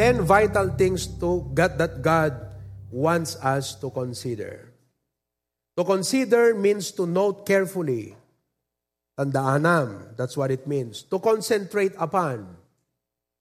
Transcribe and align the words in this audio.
10 0.00 0.24
vital 0.24 0.72
things 0.80 1.04
to 1.20 1.44
God 1.52 1.76
that 1.76 2.00
God 2.00 2.32
wants 2.88 3.36
us 3.44 3.76
to 3.84 3.92
consider. 3.92 4.72
To 5.76 5.84
consider 5.84 6.56
means 6.56 6.88
to 6.96 7.04
note 7.04 7.44
carefully. 7.44 8.16
Tandaanam, 9.12 10.16
that's 10.16 10.40
what 10.40 10.48
it 10.48 10.64
means. 10.64 11.04
To 11.12 11.20
concentrate 11.20 11.92
upon. 12.00 12.48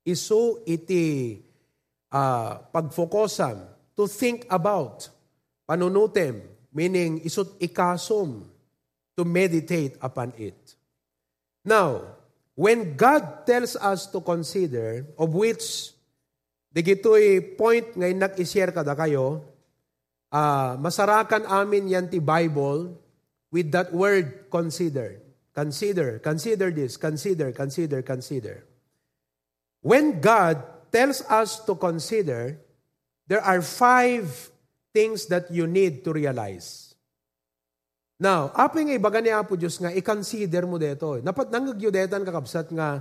Isu 0.04 0.68
iti 0.68 1.39
uh, 2.11 2.60
pagfokosam. 2.76 3.64
To 3.96 4.04
think 4.12 4.44
about. 4.52 5.07
Panunutem, 5.64 6.44
meaning 6.76 7.23
isut 7.23 7.55
ikasum. 7.64 8.44
To 9.16 9.23
meditate 9.23 9.96
upon 10.04 10.36
it. 10.36 10.76
Now, 11.64 12.19
when 12.51 13.00
God 13.00 13.47
tells 13.47 13.79
us 13.79 14.11
to 14.11 14.19
consider, 14.19 15.07
of 15.15 15.32
which 15.32 15.96
Digito'y 16.69 17.57
point 17.57 17.97
ngayon 17.97 18.21
nag-ishare 18.21 18.69
kada 18.69 18.93
kayo, 18.93 19.41
uh, 20.29 20.77
masarakan 20.77 21.50
amin 21.50 21.89
yan 21.89 22.05
ti 22.05 22.21
Bible 22.21 22.93
with 23.50 23.73
that 23.73 23.89
word 23.89 24.50
consider. 24.54 25.18
Consider, 25.54 26.21
consider 26.21 26.69
this, 26.69 26.96
consider, 26.96 27.51
consider, 27.51 28.00
consider. 28.05 28.63
When 29.82 30.21
God 30.21 30.61
tells 30.93 31.25
us 31.25 31.60
to 31.65 31.74
consider, 31.75 32.61
there 33.25 33.41
are 33.41 33.59
five 33.66 34.30
things 34.94 35.25
that 35.33 35.49
you 35.49 35.66
need 35.66 36.05
to 36.05 36.13
realize. 36.13 36.94
Now, 38.19 38.52
aping 38.52 38.91
ibaga 38.91 39.23
ni 39.23 39.31
Apo 39.31 39.55
Diyos 39.55 39.80
nga, 39.80 39.95
i-consider 39.95 40.67
mo 40.67 40.75
dito. 40.75 41.23
Napat 41.23 41.49
nangyudetan 41.49 42.27
kakabsat 42.27 42.67
nga, 42.75 42.99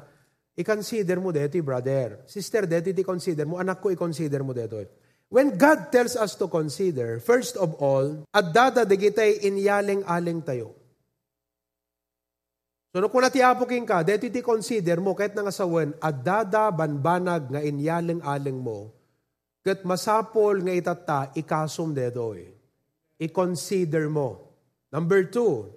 i-consider 0.59 1.23
mo 1.23 1.31
dito, 1.31 1.55
brother. 1.63 2.27
Sister, 2.27 2.67
dito 2.67 2.91
i-consider 2.91 3.47
mo. 3.47 3.63
Anak 3.63 3.79
ko, 3.79 3.95
i-consider 3.95 4.43
mo 4.43 4.51
dito. 4.51 4.83
When 5.31 5.55
God 5.55 5.95
tells 5.95 6.19
us 6.19 6.35
to 6.41 6.51
consider, 6.51 7.23
first 7.23 7.55
of 7.55 7.79
all, 7.79 8.27
at 8.33 8.51
dada 8.51 8.83
digitay 8.83 9.45
inyaling-aling 9.47 10.43
tayo. 10.43 10.75
So, 12.89 13.05
no, 13.05 13.13
kung 13.13 13.21
natiapokin 13.21 13.85
ka, 13.85 14.01
dito 14.01 14.25
iti 14.25 14.41
consider 14.41 14.97
mo, 14.99 15.13
kahit 15.13 15.37
nga 15.37 15.53
sawan, 15.53 15.93
at 16.01 16.25
dada 16.25 16.73
banbanag 16.73 17.53
nga 17.53 17.61
inyaling-aling 17.61 18.57
mo, 18.57 18.89
kat 19.61 19.85
masapol 19.85 20.65
nga 20.65 20.73
itata, 20.73 21.21
ikasum 21.37 21.93
dito 21.93 22.33
eh. 22.33 22.49
I-consider 23.21 24.09
mo. 24.09 24.49
Number 24.89 25.29
two, 25.29 25.69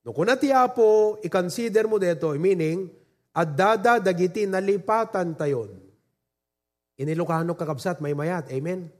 no, 0.00 0.16
kung 0.16 0.32
natiapo, 0.32 1.20
i-consider 1.20 1.84
mo 1.84 2.00
dito, 2.00 2.32
meaning, 2.40 2.88
at 3.34 3.48
dada 3.52 4.00
dagiti 4.00 4.48
nalipatan 4.48 5.36
tayon. 5.36 5.70
Inilokano 6.98 7.54
kakabsat, 7.54 8.02
may 8.02 8.16
mayat. 8.16 8.50
Amen? 8.50 8.90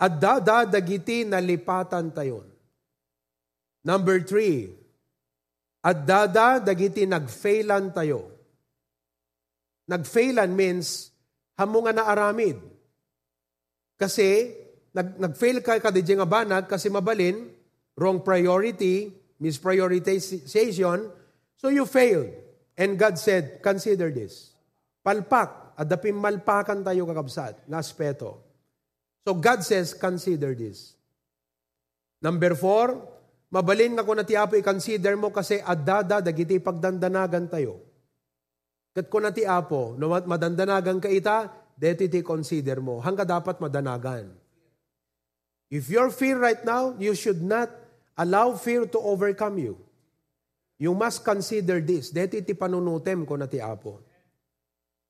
At 0.00 0.18
dada 0.18 0.66
dagiti 0.66 1.22
nalipatan 1.22 2.10
tayon. 2.10 2.48
Number 3.82 4.22
three, 4.22 4.82
at 5.82 6.06
dada 6.06 6.62
dagiti 6.62 7.02
nagfailan 7.02 7.90
tayo. 7.90 8.30
Nagfailan 9.90 10.54
means 10.54 11.10
hamo 11.58 11.82
nga 11.82 11.90
naaramid. 11.90 12.62
Kasi 13.98 14.54
nag, 14.94 15.18
nagfail 15.18 15.58
ka 15.58 15.82
ka 15.82 15.90
di 15.90 16.06
nga 16.06 16.22
banag 16.26 16.70
kasi 16.70 16.86
mabalin, 16.86 17.50
wrong 17.98 18.22
priority, 18.22 19.10
misprioritization, 19.42 21.10
so 21.58 21.66
you 21.66 21.82
failed. 21.82 22.30
And 22.82 22.98
God 22.98 23.14
said, 23.14 23.62
consider 23.62 24.10
this. 24.10 24.50
Palpak, 25.06 25.78
adapim 25.78 26.18
malpakan 26.18 26.82
tayo 26.82 27.06
kakabsat, 27.06 27.70
na 27.70 27.78
aspeto. 27.78 28.42
So 29.22 29.38
God 29.38 29.62
says, 29.62 29.94
consider 29.94 30.50
this. 30.58 30.98
Number 32.18 32.58
four, 32.58 32.98
mabalin 33.54 33.94
nga 33.94 34.02
kung 34.02 34.18
natiapo 34.18 34.58
i-consider 34.58 35.14
mo 35.14 35.30
kasi 35.30 35.62
adada 35.62 36.18
dagiti 36.18 36.58
pagdandanagan 36.58 37.46
tayo. 37.46 37.86
Kat 38.90 39.06
kung 39.06 39.30
natiapo, 39.30 39.94
no, 39.94 40.10
madandanagan 40.10 40.98
ka 40.98 41.06
ita, 41.06 41.54
deti 41.78 42.10
ti 42.10 42.18
consider 42.18 42.82
mo. 42.82 42.98
Hangga 42.98 43.22
dapat 43.22 43.62
madanagan. 43.62 44.34
If 45.70 45.86
you're 45.86 46.10
fear 46.10 46.34
right 46.34 46.66
now, 46.66 46.98
you 46.98 47.14
should 47.14 47.46
not 47.46 47.70
allow 48.18 48.58
fear 48.58 48.90
to 48.90 48.98
overcome 48.98 49.62
you. 49.62 49.78
You 50.82 50.98
must 50.98 51.22
consider 51.22 51.78
this. 51.78 52.10
Deti 52.10 52.42
ti 52.42 52.58
panunutem 52.58 53.22
ko 53.22 53.38
na 53.38 53.46
ti 53.46 53.62
Apo. 53.62 54.02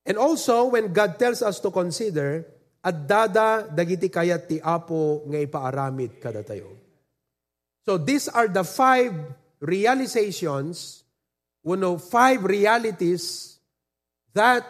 And 0.05 0.21
also, 0.21 0.69
when 0.69 0.93
God 0.93 1.17
tells 1.17 1.41
us 1.41 1.65
to 1.65 1.73
consider, 1.73 2.45
at 2.85 3.09
dada 3.09 3.65
dagiti 3.73 4.13
kayat 4.13 4.53
ti 4.53 4.61
Apo 4.61 5.25
nga 5.33 5.41
ipaaramid 5.41 6.21
kada 6.21 6.45
tayo. 6.45 6.77
So 7.89 7.97
these 7.97 8.29
are 8.29 8.53
the 8.53 8.69
five 8.69 9.17
realizations, 9.65 11.09
know, 11.65 11.97
five 11.97 12.45
realities 12.45 13.57
that 14.37 14.67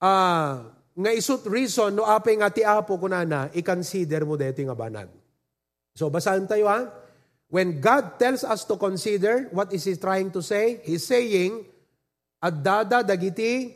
uh, 0.00 0.64
nga 0.96 1.10
isut 1.12 1.44
reason 1.44 1.92
no 1.92 2.08
apay 2.08 2.40
nga 2.40 2.48
ti 2.48 2.64
Apo 2.64 2.96
kunana, 2.96 3.52
i-consider 3.52 4.24
mo 4.24 4.40
deti 4.40 4.64
nga 4.64 4.72
banag. 4.72 5.12
So 5.92 6.08
basahan 6.08 6.48
tayo 6.48 6.72
ha. 6.72 6.88
When 7.50 7.82
God 7.82 8.22
tells 8.22 8.46
us 8.46 8.62
to 8.70 8.78
consider, 8.78 9.50
what 9.50 9.74
is 9.74 9.82
He 9.82 9.98
trying 9.98 10.30
to 10.30 10.40
say? 10.40 10.78
He's 10.86 11.02
saying, 11.02 11.66
at 12.38 12.62
dada 12.62 13.02
dagiti, 13.02 13.74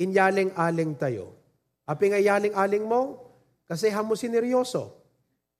inyaling-aling 0.00 0.96
tayo. 0.96 1.36
Api 1.84 2.08
nga 2.08 2.20
yaling-aling 2.24 2.88
mo, 2.88 3.20
kasi 3.68 3.92
hamo 3.92 4.16
sineryoso. 4.16 4.96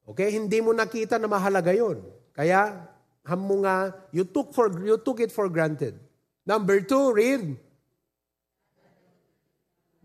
Okay? 0.09 0.33
Hindi 0.33 0.65
mo 0.65 0.73
nakita 0.73 1.21
na 1.21 1.29
mahalaga 1.29 1.77
yon. 1.77 2.01
Kaya, 2.33 2.89
hamo 3.29 3.61
nga, 3.61 3.93
you 4.17 4.25
took, 4.25 4.57
for, 4.57 4.73
you 4.81 4.97
took 4.97 5.21
it 5.21 5.29
for 5.29 5.53
granted. 5.53 6.01
Number 6.49 6.81
two, 6.81 7.13
read. 7.13 7.53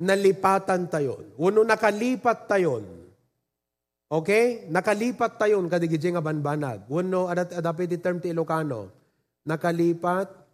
Nalipatan 0.04 0.92
tayo. 0.92 1.34
Uno, 1.40 1.64
nakalipat 1.64 2.46
tayon. 2.46 3.07
Okay? 4.08 4.68
Nakalipat 4.72 5.36
tayon 5.36 5.68
kadigidji 5.68 6.16
nga 6.16 6.24
banbanag. 6.24 6.88
Wano 6.88 7.28
adat 7.28 7.56
adapit 7.56 7.92
term 8.00 8.24
ti 8.24 8.32
Ilocano. 8.32 8.92
Nakalipat 9.44 10.48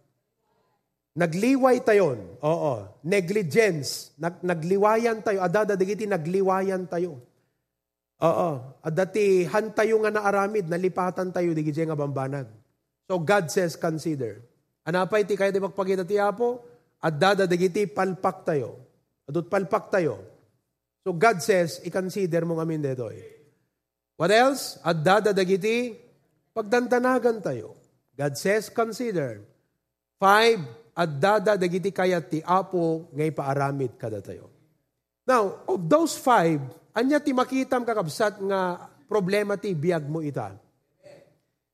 Nagliway 1.14 1.78
tayon. 1.86 2.18
Oo. 2.42 2.74
Negligence. 3.06 4.10
Nag, 4.18 4.42
nagliwayan 4.42 5.22
tayo. 5.22 5.46
Adada 5.46 5.78
digiti 5.78 6.10
nagliwayan 6.10 6.90
tayo. 6.90 7.22
Oo. 8.18 8.50
Adati 8.82 9.46
hantayo 9.46 10.02
nga 10.02 10.10
naaramid, 10.10 10.66
nalipatan 10.66 11.30
tayo 11.30 11.54
digiti 11.54 11.86
nga 11.86 11.94
bambanag. 11.94 12.50
So 13.06 13.22
God 13.22 13.46
says, 13.46 13.78
consider. 13.78 14.42
Anapay 14.82 15.22
ti 15.22 15.38
kaya 15.38 15.54
di 15.54 15.62
magpagita 15.62 16.02
ti 16.02 16.18
Apo? 16.18 16.66
Adada 16.98 17.46
digiti 17.46 17.86
palpak 17.86 18.42
tayo. 18.42 18.82
Adut 19.30 19.46
palpak 19.46 19.94
tayo. 19.94 20.18
So 21.06 21.14
God 21.14 21.38
says, 21.38 21.78
i-consider 21.86 22.42
mo 22.42 22.58
ngamin 22.58 22.90
dito 22.90 23.06
eh. 23.14 23.43
What 24.14 24.30
else? 24.30 24.78
At 24.86 25.02
dadadagiti, 25.02 25.98
pagdantanagan 26.54 27.42
tayo. 27.42 27.74
God 28.14 28.38
says, 28.38 28.70
consider. 28.70 29.42
Five, 30.22 30.62
at 30.94 31.10
dadadagiti 31.18 31.90
kayat 31.90 32.30
ti 32.30 32.38
apo 32.46 33.10
ngay 33.10 33.34
paaramid 33.34 33.98
kada 33.98 34.22
tayo. 34.22 34.46
Now, 35.26 35.66
of 35.66 35.82
those 35.90 36.14
five, 36.14 36.62
anya 36.94 37.18
ti 37.18 37.34
makitam 37.34 37.82
kakabsat 37.82 38.38
nga 38.46 38.86
problema 39.10 39.58
ti 39.58 39.74
biyag 39.74 40.06
mo 40.06 40.22
ita. 40.22 40.54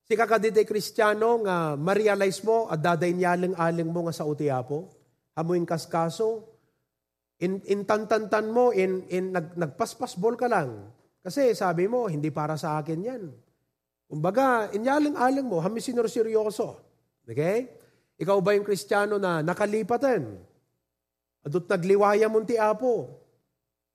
Si 0.09 0.19
kakadite 0.19 0.67
kristyano 0.67 1.45
nga 1.47 1.77
ma-realize 1.79 2.43
mo 2.43 2.67
at 2.67 2.83
daday 2.83 3.15
niyaling-aling 3.15 3.87
mo 3.87 4.09
nga 4.09 4.17
sa 4.17 4.27
uti 4.27 4.51
apo, 4.51 4.91
hamuin 5.37 5.69
kaskaso, 5.69 6.51
in, 7.39 7.63
in 7.69 7.87
tantantan 7.87 8.51
mo, 8.51 8.75
in, 8.75 9.07
in 9.13 9.31
nag, 9.31 9.55
nagpaspasbol 9.55 10.35
ka 10.35 10.51
lang, 10.51 10.91
kasi 11.21 11.53
sabi 11.53 11.85
mo, 11.85 12.09
hindi 12.09 12.33
para 12.33 12.57
sa 12.57 12.81
akin 12.81 13.01
yan. 13.05 13.23
Kumbaga, 14.09 14.73
inyaling-aling 14.73 15.47
mo, 15.47 15.61
hamisinor 15.61 16.09
seryoso. 16.09 16.81
Okay? 17.29 17.71
Ikaw 18.21 18.37
ba 18.41 18.57
yung 18.57 18.67
kristyano 18.67 19.21
na 19.21 19.45
nakalipatan? 19.45 20.41
Adot 21.45 21.65
nagliwaya 21.69 22.29
mo 22.29 22.41
ti 22.45 22.57
apo. 22.57 23.17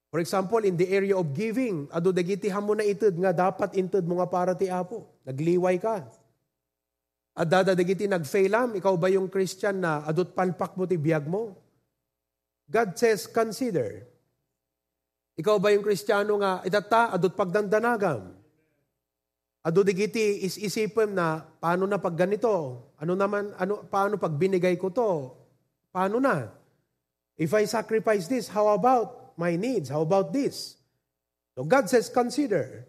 For 0.10 0.24
example, 0.24 0.63
in 0.63 0.80
the 0.80 0.88
area 0.88 1.13
of 1.18 1.36
giving, 1.36 1.92
ado 1.92 2.16
dagitihan 2.16 2.63
mo 2.63 2.72
na 2.72 2.88
itud 2.88 3.12
nga 3.19 3.36
dapat 3.36 3.75
intud 3.75 4.07
mo 4.07 4.24
nga 4.24 4.30
para 4.31 4.54
ti 4.56 4.71
apo. 4.71 5.04
Nagliway 5.28 5.75
ka. 5.75 6.07
At 7.36 7.51
dadadagiti 7.51 8.07
nagfailam, 8.07 8.80
ikaw 8.80 8.95
ba 8.95 9.12
yung 9.12 9.28
Christian 9.28 9.83
na 9.83 10.07
adot 10.07 10.31
palpak 10.31 10.80
mo 10.80 10.88
ti 10.88 10.95
biyag 10.95 11.28
mo? 11.28 11.60
God 12.71 12.95
says, 12.95 13.28
consider. 13.28 14.07
Ikaw 15.36 15.56
ba 15.60 15.76
yung 15.76 15.84
kristyano 15.84 16.40
nga, 16.40 16.64
itata, 16.64 17.12
adot 17.12 17.36
pagdandanagam. 17.36 18.36
Ado 19.66 19.82
digiti 19.82 20.46
is 20.46 20.62
isipem 20.62 21.10
na 21.10 21.42
paano 21.42 21.90
na 21.90 21.98
pag 21.98 22.14
ganito? 22.14 22.86
Ano 23.02 23.18
naman 23.18 23.50
ano 23.58 23.82
paano 23.90 24.14
pag 24.22 24.38
binigay 24.38 24.78
ko 24.78 24.94
to? 24.94 25.34
Paano 25.90 26.22
na? 26.22 26.54
If 27.34 27.50
I 27.50 27.66
sacrifice 27.66 28.30
this, 28.30 28.46
how 28.46 28.70
about 28.70 29.34
my 29.42 29.58
needs? 29.58 29.90
How 29.90 30.06
about 30.06 30.30
this? 30.30 30.78
So 31.58 31.66
God 31.66 31.90
says, 31.90 32.14
consider. 32.14 32.86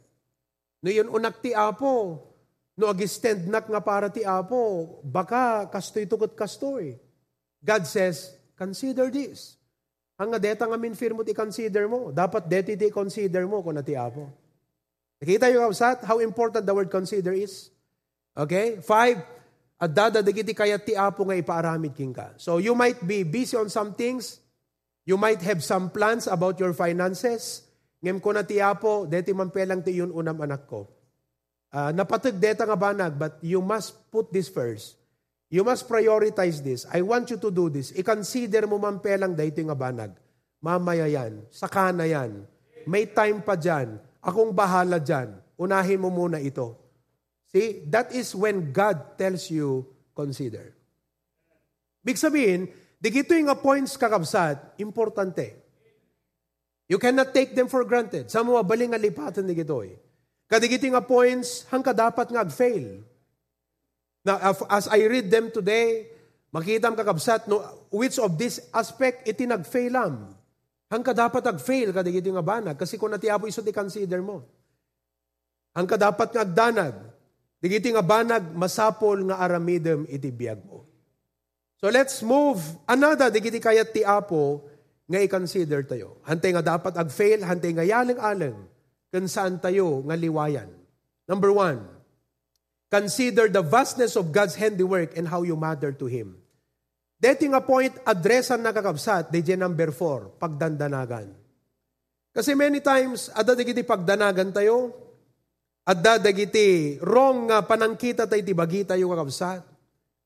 No 0.85 0.93
yun 0.93 1.09
unak 1.09 1.41
ti 1.41 1.57
apo, 1.57 2.21
no 2.77 2.85
agistend 2.93 3.49
nak 3.49 3.73
nga 3.73 3.81
para 3.81 4.13
ti 4.13 4.21
apo, 4.21 5.01
baka 5.01 5.73
kastoy 5.73 6.05
tukot 6.05 6.37
kastoy. 6.37 7.01
God 7.65 7.89
says, 7.89 8.37
consider 8.53 9.09
this. 9.09 9.57
Ang 10.17 10.33
nga 10.33 10.41
deta 10.41 10.65
nga 10.65 10.81
minfir 10.81 11.13
mo 11.13 11.21
ti 11.21 11.37
consider 11.37 11.85
mo, 11.85 12.09
dapat 12.09 12.49
deti 12.49 12.73
ti 12.73 12.89
consider 12.89 13.45
mo 13.45 13.61
kung 13.61 13.77
ti 13.85 13.93
apo. 13.93 14.33
Nakita 15.21 15.53
yung 15.53 15.69
kausat, 15.69 16.05
how 16.09 16.21
important 16.21 16.65
the 16.65 16.73
word 16.73 16.89
consider 16.89 17.37
is? 17.37 17.69
Okay? 18.33 18.81
Five, 18.81 19.21
at 19.77 19.93
dada 19.93 20.25
dagiti 20.25 20.57
kayat 20.57 20.89
ti 20.89 20.97
apo 20.97 21.29
nga 21.29 21.37
ipaaramid 21.37 21.93
king 21.93 22.17
ka. 22.17 22.33
So 22.41 22.57
you 22.57 22.73
might 22.73 23.01
be 23.05 23.29
busy 23.29 23.61
on 23.61 23.69
some 23.69 23.93
things, 23.93 24.41
you 25.05 25.21
might 25.21 25.41
have 25.45 25.61
some 25.61 25.93
plans 25.93 26.25
about 26.25 26.57
your 26.57 26.73
finances, 26.73 27.65
ngem 28.01 28.17
ko 28.21 28.33
na 28.33 28.45
ti 28.45 28.57
apo, 28.57 29.05
deti 29.05 29.37
man 29.37 29.53
pelang 29.53 29.85
ti 29.85 30.01
yun 30.01 30.13
unam 30.17 30.41
anak 30.41 30.65
ko. 30.65 30.89
Uh, 31.69 31.93
napatag 31.93 32.41
deta 32.41 32.65
nga 32.65 32.77
banag, 32.77 33.21
but 33.21 33.37
you 33.45 33.61
must 33.61 33.93
put 34.09 34.33
this 34.33 34.49
first. 34.49 34.97
You 35.47 35.63
must 35.63 35.87
prioritize 35.87 36.59
this. 36.59 36.87
I 36.91 37.07
want 37.07 37.31
you 37.31 37.39
to 37.39 37.51
do 37.55 37.71
this. 37.71 37.95
I-consider 37.95 38.67
mo 38.67 38.83
man 38.83 38.99
pelang 38.99 39.39
dito 39.39 39.63
nga 39.63 39.79
banag. 39.79 40.19
Mamaya 40.59 41.07
yan. 41.07 41.47
Saka 41.55 41.95
na 41.95 42.03
yan. 42.03 42.43
May 42.91 43.07
time 43.07 43.43
pa 43.47 43.55
dyan. 43.55 44.03
Akong 44.19 44.51
bahala 44.51 44.99
dyan. 44.99 45.39
Unahin 45.55 46.03
mo 46.03 46.11
muna 46.11 46.43
ito. 46.43 46.75
See, 47.55 47.87
that 47.95 48.11
is 48.11 48.35
when 48.35 48.75
God 48.75 49.15
tells 49.15 49.47
you, 49.49 49.87
consider. 50.19 50.75
Big 52.03 52.19
sabihin, 52.19 52.67
di 52.99 53.09
gito 53.15 53.31
yung 53.35 53.51
points 53.63 53.95
kakabsat, 53.95 54.79
importante. 54.83 55.55
You 56.91 56.99
cannot 56.99 57.31
take 57.31 57.55
them 57.55 57.71
for 57.71 57.87
granted. 57.87 58.31
Sa 58.31 58.43
mga 58.43 58.63
baling 58.67 58.91
nga 58.95 59.01
lipatan 59.01 59.47
di 59.47 59.55
gito 59.55 59.83
eh. 59.83 59.95
Kadigiti 60.47 60.91
nga 60.91 61.03
points, 61.03 61.67
hangka 61.71 61.91
dapat 61.95 62.31
nga 62.31 62.47
fail. 62.47 63.03
Now, 64.27 64.43
as 64.67 64.91
I 64.91 65.07
read 65.07 65.31
them 65.31 65.55
today, 65.55 66.11
makita 66.51 66.91
ang 66.91 66.99
kakabsat, 66.99 67.47
no, 67.47 67.63
which 67.95 68.19
of 68.19 68.35
this 68.35 68.59
aspect 68.75 69.23
iti 69.23 69.47
nag-failam. 69.47 70.35
Hangka 70.91 71.15
dapat 71.15 71.47
ag-fail, 71.47 71.95
kadigiti 71.95 72.35
nga 72.35 72.43
banag, 72.43 72.75
kasi 72.75 72.99
kung 72.99 73.15
natiapo 73.15 73.47
iso 73.47 73.63
ti 73.63 73.71
consider 73.71 74.19
mo. 74.19 74.43
Hangka 75.79 75.95
dapat 75.95 76.35
nga 76.35 76.43
agdanag, 76.43 76.95
digiti 77.63 77.95
nga 77.95 78.03
banag, 78.03 78.51
masapol 78.55 79.23
nga 79.31 79.39
aramidem 79.39 80.03
iti 80.11 80.35
biyag 80.35 80.59
mo. 80.67 80.83
So 81.79 81.87
let's 81.87 82.19
move, 82.27 82.59
another, 82.91 83.31
digiti 83.31 83.63
kayat 83.63 83.95
ti 83.95 84.03
apo, 84.03 84.67
nga 85.07 85.23
i-consider 85.23 85.87
tayo. 85.87 86.19
Hantay 86.27 86.51
nga 86.51 86.67
dapat 86.67 86.99
ag-fail, 86.99 87.47
hantay 87.47 87.71
nga 87.79 87.87
yaling-aling, 87.87 88.59
kan 89.15 89.25
saan 89.31 89.63
tayo 89.63 90.03
nga 90.03 90.19
liwayan. 90.19 90.67
Number 91.31 91.55
one, 91.55 91.96
consider 92.97 93.53
the 93.53 93.61
vastness 93.61 94.17
of 94.17 94.33
God's 94.33 94.57
handiwork 94.57 95.21
and 95.21 95.29
how 95.29 95.45
you 95.45 95.53
matter 95.53 95.93
to 95.93 96.09
Him. 96.09 96.41
Dating 97.21 97.53
a 97.53 97.61
point, 97.61 97.93
addressan 98.09 98.65
na 98.65 98.73
kakabsat, 98.73 99.29
DJ 99.29 99.61
number 99.61 99.93
four, 99.93 100.33
pagdandanagan. 100.41 101.33
Kasi 102.33 102.57
many 102.57 102.81
times, 102.81 103.29
ada 103.37 103.53
dagiti 103.53 103.85
pagdanagan 103.85 104.53
tayo, 104.53 104.93
ada 105.85 106.17
dagiti 106.17 106.97
wrong 107.05 107.53
nga 107.53 107.65
panangkita 107.65 108.25
tayo 108.25 108.41
tibagi 108.41 108.85
tayo 108.89 109.13
kakabsat. 109.13 109.65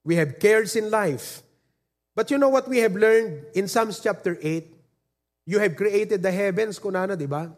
We 0.06 0.14
have 0.18 0.38
cares 0.38 0.78
in 0.78 0.90
life. 0.90 1.42
But 2.14 2.30
you 2.30 2.38
know 2.38 2.50
what 2.50 2.66
we 2.66 2.82
have 2.82 2.94
learned 2.94 3.50
in 3.54 3.66
Psalms 3.66 3.98
chapter 4.02 4.38
8? 4.38 4.66
You 5.46 5.58
have 5.58 5.74
created 5.74 6.22
the 6.22 6.30
heavens, 6.30 6.78
kunana, 6.78 7.14
di 7.18 7.26
ba? 7.26 7.50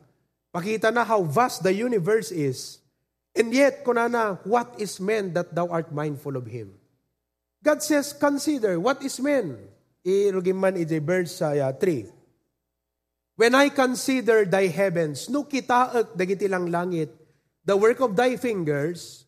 Pakita 0.52 0.92
na 0.92 1.04
how 1.04 1.24
vast 1.24 1.64
the 1.64 1.72
universe 1.72 2.28
is. 2.32 2.81
And 3.34 3.52
yet, 3.52 3.84
kunana, 3.84 4.44
what 4.44 4.76
is 4.78 5.00
man 5.00 5.32
that 5.32 5.54
thou 5.54 5.68
art 5.68 5.92
mindful 5.92 6.36
of 6.36 6.46
him? 6.46 6.76
God 7.64 7.82
says, 7.82 8.12
consider, 8.12 8.78
what 8.78 9.02
is 9.02 9.20
man? 9.20 9.56
Irugiman 10.04 10.76
iti 10.76 10.98
verse 10.98 11.38
sa 11.38 11.54
uh, 11.54 11.72
3. 11.72 12.10
When 13.36 13.54
I 13.54 13.70
consider 13.70 14.44
thy 14.44 14.66
heavens, 14.66 15.30
no 15.30 15.44
kitaak 15.44 16.18
dagiti 16.18 16.50
lang 16.50 16.68
langit, 16.68 17.08
the 17.64 17.76
work 17.78 18.00
of 18.00 18.18
thy 18.18 18.36
fingers, 18.36 19.24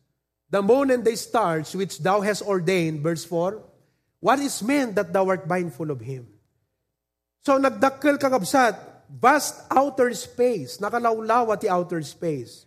the 0.51 0.61
moon 0.61 0.91
and 0.91 1.03
the 1.03 1.15
stars 1.15 1.73
which 1.73 1.99
thou 2.03 2.21
hast 2.21 2.43
ordained, 2.43 3.01
verse 3.01 3.25
4, 3.25 3.57
what 4.19 4.37
is 4.39 4.61
man 4.61 4.93
that 4.93 5.13
thou 5.13 5.29
art 5.29 5.47
mindful 5.47 5.89
of 5.89 6.01
him? 6.03 6.27
So 7.41 7.57
nagdakkel 7.57 8.19
kakabsat, 8.19 8.77
vast 9.09 9.63
outer 9.71 10.13
space, 10.13 10.77
nakalawlaw 10.77 11.57
ti 11.57 11.69
outer 11.69 12.01
space. 12.03 12.64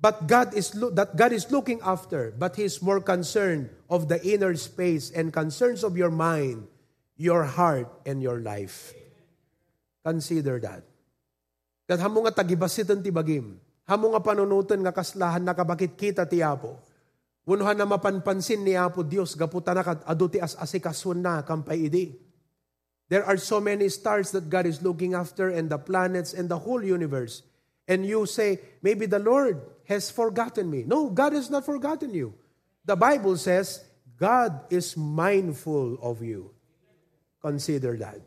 But 0.00 0.24
God 0.24 0.56
is 0.56 0.72
that 0.96 1.12
God 1.12 1.36
is 1.36 1.52
looking 1.52 1.84
after, 1.84 2.32
but 2.32 2.56
He 2.56 2.64
is 2.64 2.80
more 2.80 3.04
concerned 3.04 3.68
of 3.92 4.08
the 4.08 4.16
inner 4.24 4.56
space 4.56 5.12
and 5.12 5.28
concerns 5.28 5.84
of 5.84 5.92
your 5.92 6.08
mind, 6.08 6.64
your 7.20 7.44
heart, 7.44 7.92
and 8.08 8.24
your 8.24 8.40
life. 8.40 8.96
Consider 10.00 10.56
that. 10.64 10.88
Kat 11.84 12.00
hamo 12.00 12.24
nga 12.24 12.40
tagibasitan 12.40 13.04
ti 13.04 13.12
bagim. 13.12 13.60
Hamo 13.84 14.16
nga 14.16 14.24
panunutan 14.24 14.80
nga 14.80 14.96
kaslahan 14.96 15.44
nakabakit 15.44 15.92
kita 16.00 16.24
ti 16.24 16.40
Apo. 16.40 16.80
Unuhan 17.44 17.76
na 17.76 17.84
mapanpansin 17.84 18.64
ni 18.64 18.72
Apo 18.72 19.04
Dios 19.04 19.36
gaputa 19.36 19.76
na 19.76 19.84
adu 20.08 20.32
ti 20.32 20.40
as 20.40 20.56
asikasun 20.56 21.20
na 21.20 21.44
kampay 21.44 21.92
idi. 21.92 22.16
There 23.12 23.26
are 23.26 23.36
so 23.36 23.60
many 23.60 23.92
stars 23.92 24.32
that 24.32 24.48
God 24.48 24.64
is 24.64 24.80
looking 24.80 25.12
after 25.12 25.50
and 25.50 25.68
the 25.68 25.76
planets 25.76 26.32
and 26.32 26.48
the 26.48 26.56
whole 26.56 26.80
universe. 26.80 27.42
And 27.90 28.06
you 28.06 28.24
say, 28.24 28.62
maybe 28.86 29.10
the 29.10 29.18
Lord 29.18 29.58
has 29.90 30.14
forgotten 30.14 30.70
me. 30.70 30.84
No, 30.86 31.10
God 31.10 31.34
has 31.34 31.50
not 31.50 31.66
forgotten 31.66 32.14
you. 32.14 32.32
The 32.86 32.94
Bible 32.94 33.36
says, 33.36 33.82
God 34.16 34.70
is 34.70 34.96
mindful 34.96 35.98
of 35.98 36.22
you. 36.22 36.54
Consider 37.42 37.98
that. 37.98 38.22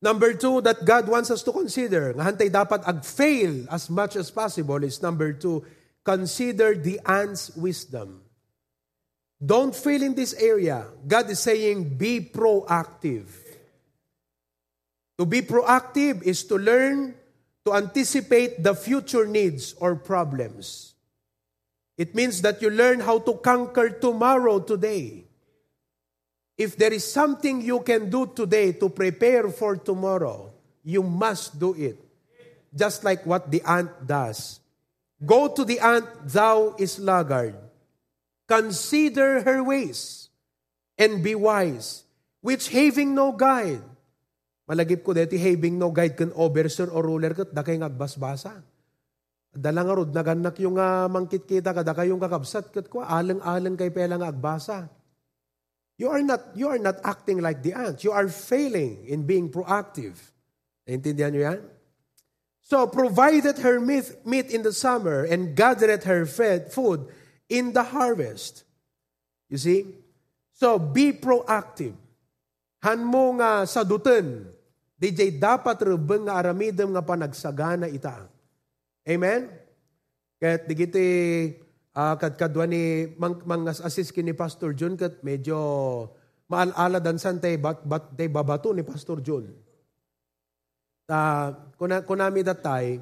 Number 0.00 0.34
two, 0.34 0.60
that 0.60 0.86
God 0.86 1.08
wants 1.08 1.32
us 1.34 1.42
to 1.42 1.50
consider, 1.50 2.14
nga 2.14 2.30
hantay 2.30 2.46
dapat 2.46 2.86
ag-fail 2.86 3.66
as 3.66 3.90
much 3.90 4.14
as 4.14 4.30
possible 4.30 4.78
is 4.86 5.02
number 5.02 5.34
two, 5.34 5.66
consider 6.06 6.78
the 6.78 7.02
ant's 7.02 7.50
wisdom. 7.58 8.22
Don't 9.42 9.74
fail 9.74 10.02
in 10.02 10.14
this 10.14 10.38
area. 10.38 10.86
God 11.02 11.26
is 11.26 11.42
saying, 11.42 11.98
be 11.98 12.22
proactive. 12.22 13.26
To 15.18 15.26
be 15.26 15.42
proactive 15.42 16.22
is 16.22 16.46
to 16.46 16.54
learn 16.54 17.18
to 17.64 17.74
anticipate 17.74 18.62
the 18.62 18.74
future 18.74 19.26
needs 19.26 19.74
or 19.78 19.96
problems. 19.96 20.94
It 21.96 22.14
means 22.14 22.42
that 22.42 22.62
you 22.62 22.70
learn 22.70 23.00
how 23.00 23.18
to 23.18 23.34
conquer 23.34 23.90
tomorrow 23.90 24.60
today. 24.60 25.24
If 26.56 26.76
there 26.76 26.92
is 26.92 27.10
something 27.10 27.60
you 27.60 27.80
can 27.80 28.10
do 28.10 28.26
today 28.26 28.72
to 28.72 28.88
prepare 28.88 29.48
for 29.50 29.76
tomorrow, 29.76 30.52
you 30.84 31.02
must 31.02 31.58
do 31.58 31.74
it. 31.74 31.98
Just 32.74 33.02
like 33.02 33.26
what 33.26 33.50
the 33.50 33.62
ant 33.62 34.06
does. 34.06 34.60
Go 35.24 35.48
to 35.48 35.64
the 35.64 35.80
ant, 35.80 36.06
thou 36.26 36.74
is 36.78 36.98
laggard. 36.98 37.56
Consider 38.46 39.42
her 39.42 39.62
ways 39.62 40.28
and 40.96 41.22
be 41.22 41.34
wise, 41.34 42.04
which 42.40 42.70
having 42.70 43.14
no 43.14 43.32
guide, 43.32 43.82
Malagip 44.68 45.00
ko 45.00 45.16
deti 45.16 45.40
having 45.40 45.80
no 45.80 45.88
guide 45.88 46.12
kan 46.12 46.28
overseer 46.36 46.92
or 46.92 47.08
ruler 47.08 47.32
kat 47.32 47.56
dakay 47.56 47.80
ngagbasbasa. 47.80 48.60
Dala 49.48 49.80
nga 49.80 49.96
rod 49.96 50.12
naganak 50.12 50.60
yung 50.60 50.76
uh, 50.76 51.08
mangkit 51.08 51.48
kita 51.48 51.72
kada 51.72 51.96
kayong 51.96 52.20
kakabsat 52.20 52.68
kat 52.68 52.92
ko 52.92 53.00
alang-alang 53.00 53.80
kay 53.80 53.88
pela 53.88 54.20
nga 54.20 54.28
agbasa. 54.28 54.92
You 55.96 56.12
are 56.12 56.20
not 56.20 56.52
you 56.52 56.68
are 56.68 56.78
not 56.78 57.00
acting 57.00 57.40
like 57.40 57.64
the 57.64 57.72
ants. 57.72 58.04
You 58.04 58.12
are 58.12 58.28
failing 58.28 59.08
in 59.08 59.24
being 59.24 59.48
proactive. 59.48 60.20
Naintindihan 60.84 61.32
niyo 61.32 61.42
yan? 61.48 61.60
So 62.60 62.84
provided 62.84 63.56
her 63.64 63.80
meat, 63.80 64.04
meat 64.28 64.52
in 64.52 64.60
the 64.60 64.76
summer 64.76 65.24
and 65.24 65.56
gathered 65.56 66.04
her 66.04 66.28
fed 66.28 66.68
food 66.68 67.08
in 67.48 67.72
the 67.72 67.82
harvest. 67.96 68.68
You 69.48 69.56
see? 69.56 69.88
So 70.52 70.76
be 70.76 71.16
proactive. 71.16 71.96
Han 72.84 73.00
mo 73.00 73.32
nga 73.40 73.64
sadutan 73.64 74.57
DJ 74.98 75.38
dapat 75.38 75.78
rubeng 75.86 76.26
nga 76.26 76.42
aramidem 76.42 76.90
nga 76.90 77.06
panagsagana 77.06 77.86
ita. 77.86 78.26
Amen? 79.06 79.46
Kat 80.42 80.66
digiti 80.66 81.06
uh, 81.94 82.14
kad 82.18 82.34
kadwa 82.34 82.66
ni 82.66 83.14
mang, 83.14 83.38
mang 83.46 83.62
assist 83.70 84.10
kini 84.10 84.34
Pastor 84.34 84.74
John 84.74 84.98
kat 84.98 85.22
medyo 85.22 85.58
maalala 86.50 86.98
dan 86.98 87.18
sante 87.22 87.54
bat 87.62 87.82
bat 87.86 88.10
day 88.10 88.26
babato 88.26 88.74
ni 88.74 88.82
Pastor 88.82 89.22
John. 89.22 89.46
Ta 91.06 91.54
kuna 91.78 92.02
kunami 92.02 92.42
datay 92.42 92.98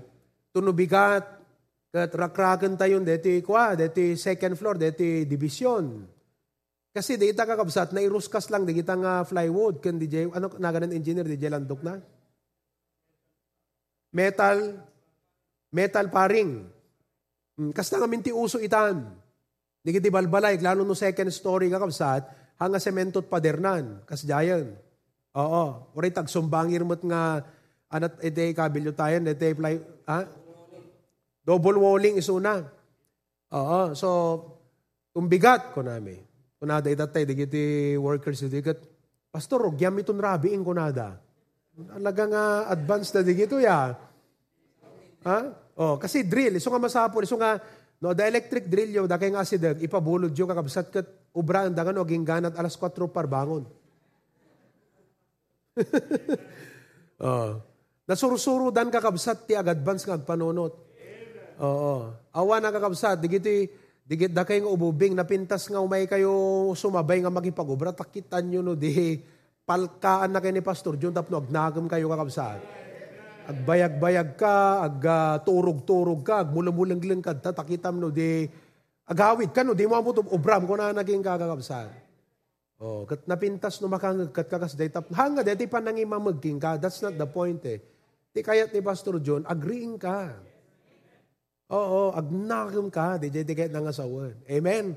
tunubigat 0.52 1.24
kat 1.88 2.12
rakraken 2.12 2.76
tayon 2.76 3.08
deti 3.08 3.40
kwa 3.40 3.72
deti 3.72 4.20
second 4.20 4.52
floor 4.60 4.76
deti 4.76 5.24
division. 5.24 6.15
Kasi 6.96 7.20
di 7.20 7.28
ita 7.28 7.44
kakabsat 7.44 7.92
na 7.92 8.00
iruskas 8.00 8.48
lang 8.48 8.64
di 8.64 8.72
kita 8.72 8.96
nga 8.96 9.20
plywood 9.28 9.84
kan 9.84 10.00
DJ 10.00 10.32
ano 10.32 10.48
naganan 10.56 10.96
engineer 10.96 11.28
DJ 11.28 11.52
landok 11.52 11.84
na. 11.84 12.00
metal, 14.16 14.80
metal 15.76 16.06
paring. 16.08 16.64
Hmm, 17.60 17.72
Kasta 17.76 18.00
nga 18.00 18.08
minti 18.08 18.32
uso 18.32 18.56
itan. 18.56 19.04
Di 19.84 19.92
kiti 19.92 20.08
balbalay, 20.08 20.56
lalo 20.58 20.82
no 20.82 20.96
second 20.96 21.28
story 21.28 21.68
nga 21.68 21.78
kapsat, 21.78 22.24
hanga 22.58 22.80
sementot 22.80 23.28
padernan, 23.28 24.02
kasdayan. 24.08 24.72
Oo, 25.36 25.92
oray 25.94 26.10
tagsumbangir 26.10 26.82
mo't 26.82 27.04
nga, 27.04 27.44
anat 27.92 28.18
ete 28.24 28.50
kabilyo 28.56 28.96
tayo, 28.96 29.20
ete 29.20 29.52
fly, 29.52 29.76
ha? 30.08 30.26
Double 31.46 31.78
walling 31.78 32.18
isuna. 32.18 32.66
Oo, 33.54 33.94
so, 33.94 34.08
umbigat 35.14 35.70
ko 35.70 35.86
nami. 35.86 36.18
Kunada 36.56 36.88
itatay, 36.88 37.28
di 37.28 37.34
kiti 37.36 37.64
workers, 38.00 38.48
di 38.48 38.64
kat, 38.64 38.80
Pastor, 39.28 39.68
gyam 39.76 39.92
itong 40.00 40.16
rabiing 40.16 40.64
kunada. 40.64 41.20
Alaga 41.92 42.24
nga 42.24 42.44
advanced 42.72 43.12
na 43.12 43.20
di 43.20 43.36
gito 43.36 43.60
ya. 43.60 43.92
Ha? 45.28 45.38
Oh, 45.76 46.00
kasi 46.00 46.24
drill, 46.24 46.56
iso 46.56 46.72
nga 46.72 46.80
masapol, 46.80 47.20
iso 47.20 47.36
nga, 47.36 47.60
no, 48.00 48.16
the 48.16 48.24
electric 48.24 48.64
drill 48.64 48.88
yo, 48.88 49.04
da 49.04 49.20
kay 49.20 49.28
nga 49.28 49.44
si 49.44 49.60
Dag, 49.60 49.76
ipabulod 49.84 50.32
yo 50.32 50.48
kakabsat 50.48 50.88
kat 50.88 51.04
ubra 51.36 51.68
ang 51.68 51.76
dangan 51.76 52.00
o 52.00 52.08
gingganat 52.08 52.56
alas 52.56 52.80
4 52.80 52.96
par 53.12 53.28
bangon. 53.28 53.68
oh. 57.28 57.60
Nasursuro 58.08 58.72
dan 58.72 58.88
kakabsat 58.88 59.44
ti 59.44 59.52
agadvance 59.52 60.08
nga 60.08 60.16
agpanonot. 60.16 60.72
Oo. 61.60 62.16
Awa 62.32 62.56
na 62.56 62.72
kakabsat, 62.72 63.20
digiti 63.20 63.68
digit 64.06 64.30
da 64.30 64.46
kay 64.46 64.62
nga 64.62 64.70
ububing 64.70 65.18
napintas 65.18 65.66
nga 65.66 65.82
umay 65.82 66.06
kayo 66.06 66.30
sumabay 66.78 67.18
nga 67.18 67.30
magipagubra 67.34 67.90
takitan 67.90 68.46
nyo 68.46 68.62
no 68.62 68.78
di 68.78 69.18
palkaan 69.66 70.30
na 70.30 70.38
kay 70.38 70.54
ni 70.54 70.62
Pastor 70.62 70.94
John 70.94 71.10
tapno 71.10 71.42
agnagam 71.42 71.90
kayo 71.90 72.06
kakabsat. 72.06 72.62
Agbayag-bayag 73.46 74.34
ka, 74.34 74.82
ag 74.82 74.98
uh, 75.06 75.38
turog-turog 75.46 76.26
ka, 76.26 76.42
agmulang-mulang 76.42 76.98
ka, 77.22 77.30
tatakitam 77.38 77.94
no, 77.94 78.10
di 78.10 78.42
agawid 79.06 79.54
ka 79.54 79.62
no, 79.62 79.70
di 79.70 79.86
mo 79.86 79.94
mo 80.02 80.10
ubram 80.34 80.66
ko 80.66 80.74
na 80.74 80.90
naging 80.90 81.22
kakakabsat. 81.22 82.06
Oh, 82.76 83.06
kat 83.08 83.24
napintas 83.24 83.80
no 83.80 83.88
makangag 83.88 84.34
kat 84.34 84.50
kakas 84.50 84.74
day 84.74 84.90
tap. 84.90 85.08
Hanga 85.14 85.40
day 85.40 85.56
ti 85.56 85.64
panangi 85.64 86.04
mamagking 86.04 86.60
ka. 86.60 86.76
That's 86.76 87.00
not 87.00 87.16
the 87.16 87.24
point 87.24 87.62
eh. 87.64 87.80
Ti 88.36 88.44
kayat 88.44 88.74
ni 88.74 88.84
Pastor 88.84 89.16
John, 89.22 89.48
agreeing 89.48 89.96
ka. 89.96 90.36
Oo, 91.72 92.14
agnakam 92.14 92.86
ka, 92.92 93.18
di 93.18 93.32
di 93.32 93.42
kayat 93.42 93.74
nang 93.74 93.90
asawan. 93.90 94.38
Amen. 94.46 94.94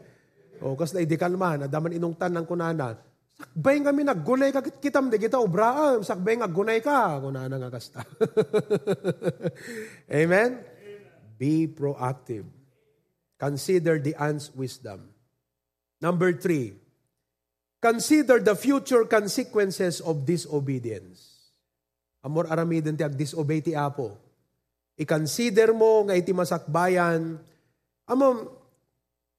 Oh, 0.62 0.78
kas 0.78 0.94
na 0.94 1.02
idikalman, 1.02 1.66
adaman 1.66 1.96
inungtan 1.98 2.36
ng 2.36 2.46
kunana, 2.46 3.00
Sakbay 3.40 3.80
kami 3.80 4.04
naggulay 4.04 4.52
ka 4.52 4.60
kitam 4.60 5.08
di 5.08 5.16
kita 5.16 5.40
ubraam. 5.40 6.04
Sakbay 6.04 6.44
ngaggunay 6.44 6.84
ka. 6.84 7.24
Kung 7.24 7.32
na 7.32 7.48
nga 7.48 7.72
kasta. 7.72 8.04
Amen? 10.12 10.60
Be 11.40 11.72
proactive. 11.72 12.44
Consider 13.40 13.96
the 14.04 14.12
ant's 14.20 14.52
wisdom. 14.52 15.16
Number 16.04 16.36
three, 16.36 16.76
consider 17.80 18.44
the 18.44 18.60
future 18.60 19.08
consequences 19.08 20.04
of 20.04 20.28
disobedience. 20.28 21.48
Amor 22.20 22.52
aramidin 22.52 23.00
ti 23.00 23.08
ag 23.08 23.16
disobey 23.16 23.64
ti 23.64 23.72
Apo. 23.72 24.20
I-consider 25.00 25.72
mo 25.72 26.04
nga 26.04 26.20
iti 26.20 26.36
masakbayan. 26.36 27.40
Amom, 28.04 28.52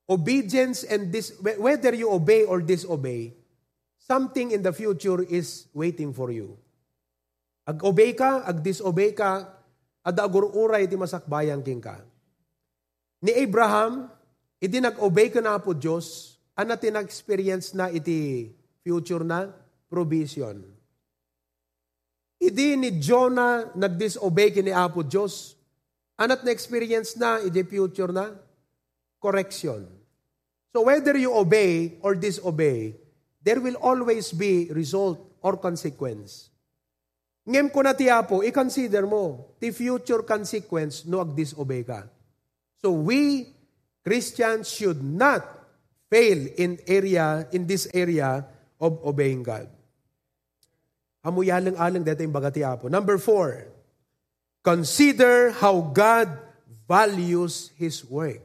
obedience 0.09 0.89
and 0.89 1.13
dis, 1.13 1.37
whether 1.39 1.93
you 1.93 2.09
obey 2.09 2.49
or 2.49 2.65
disobey, 2.65 3.37
something 4.01 4.57
in 4.57 4.65
the 4.65 4.73
future 4.73 5.21
is 5.29 5.69
waiting 5.77 6.17
for 6.17 6.33
you. 6.33 6.57
Ag-obey 7.69 8.17
ka, 8.17 8.43
ag-disobey 8.49 9.13
ka, 9.13 9.61
ada 10.01 10.25
agururay 10.25 10.89
ti 10.89 10.97
masakbayan 10.97 11.61
king 11.61 11.79
ka. 11.79 12.01
Ni 13.21 13.37
Abraham, 13.37 14.09
iti 14.57 14.81
nag-obey 14.81 15.29
ka 15.29 15.45
na 15.45 15.61
po 15.61 15.77
Diyos, 15.77 16.41
ana 16.57 16.81
tinag-experience 16.81 17.77
na 17.77 17.93
iti 17.93 18.49
future 18.81 19.23
na 19.23 19.53
provision. 19.93 20.80
Idi 22.41 22.73
ni 22.73 22.97
Jonah 22.97 23.69
nag-disobey 23.77 24.49
kini 24.57 24.73
Apo 24.73 25.05
Diyos, 25.05 25.61
anat 26.17 26.41
na-experience 26.41 27.21
na 27.21 27.37
iti 27.45 27.61
future 27.69 28.09
na 28.09 28.33
correction. 29.21 29.85
So 30.73 30.89
whether 30.89 31.21
you 31.21 31.37
obey 31.37 32.01
or 32.01 32.17
disobey, 32.17 32.97
there 33.45 33.61
will 33.61 33.77
always 33.77 34.33
be 34.33 34.73
result 34.73 35.21
or 35.45 35.61
consequence. 35.61 36.49
Ngem 37.45 37.69
ko 37.69 37.85
na 37.85 37.93
tiyapo, 37.93 38.41
i-consider 38.41 39.05
mo, 39.05 39.57
the 39.61 39.69
future 39.73 40.25
consequence 40.25 41.05
no 41.05 41.21
ag-disobey 41.21 41.85
ka. 41.85 42.09
So 42.81 42.97
we, 42.97 43.53
Christians, 44.01 44.73
should 44.73 45.05
not 45.05 45.45
fail 46.09 46.41
in 46.57 46.81
area, 46.89 47.45
in 47.53 47.69
this 47.69 47.85
area 47.93 48.49
of 48.81 48.97
obeying 49.05 49.45
God. 49.45 49.69
Amuyalang-alang 51.21 52.01
dito 52.01 52.25
yung 52.25 52.33
bagati 52.33 52.65
apo. 52.65 52.89
Number 52.89 53.21
four, 53.21 53.69
consider 54.65 55.53
how 55.53 55.81
God 55.93 56.33
values 56.89 57.71
His 57.77 58.03
work. 58.07 58.43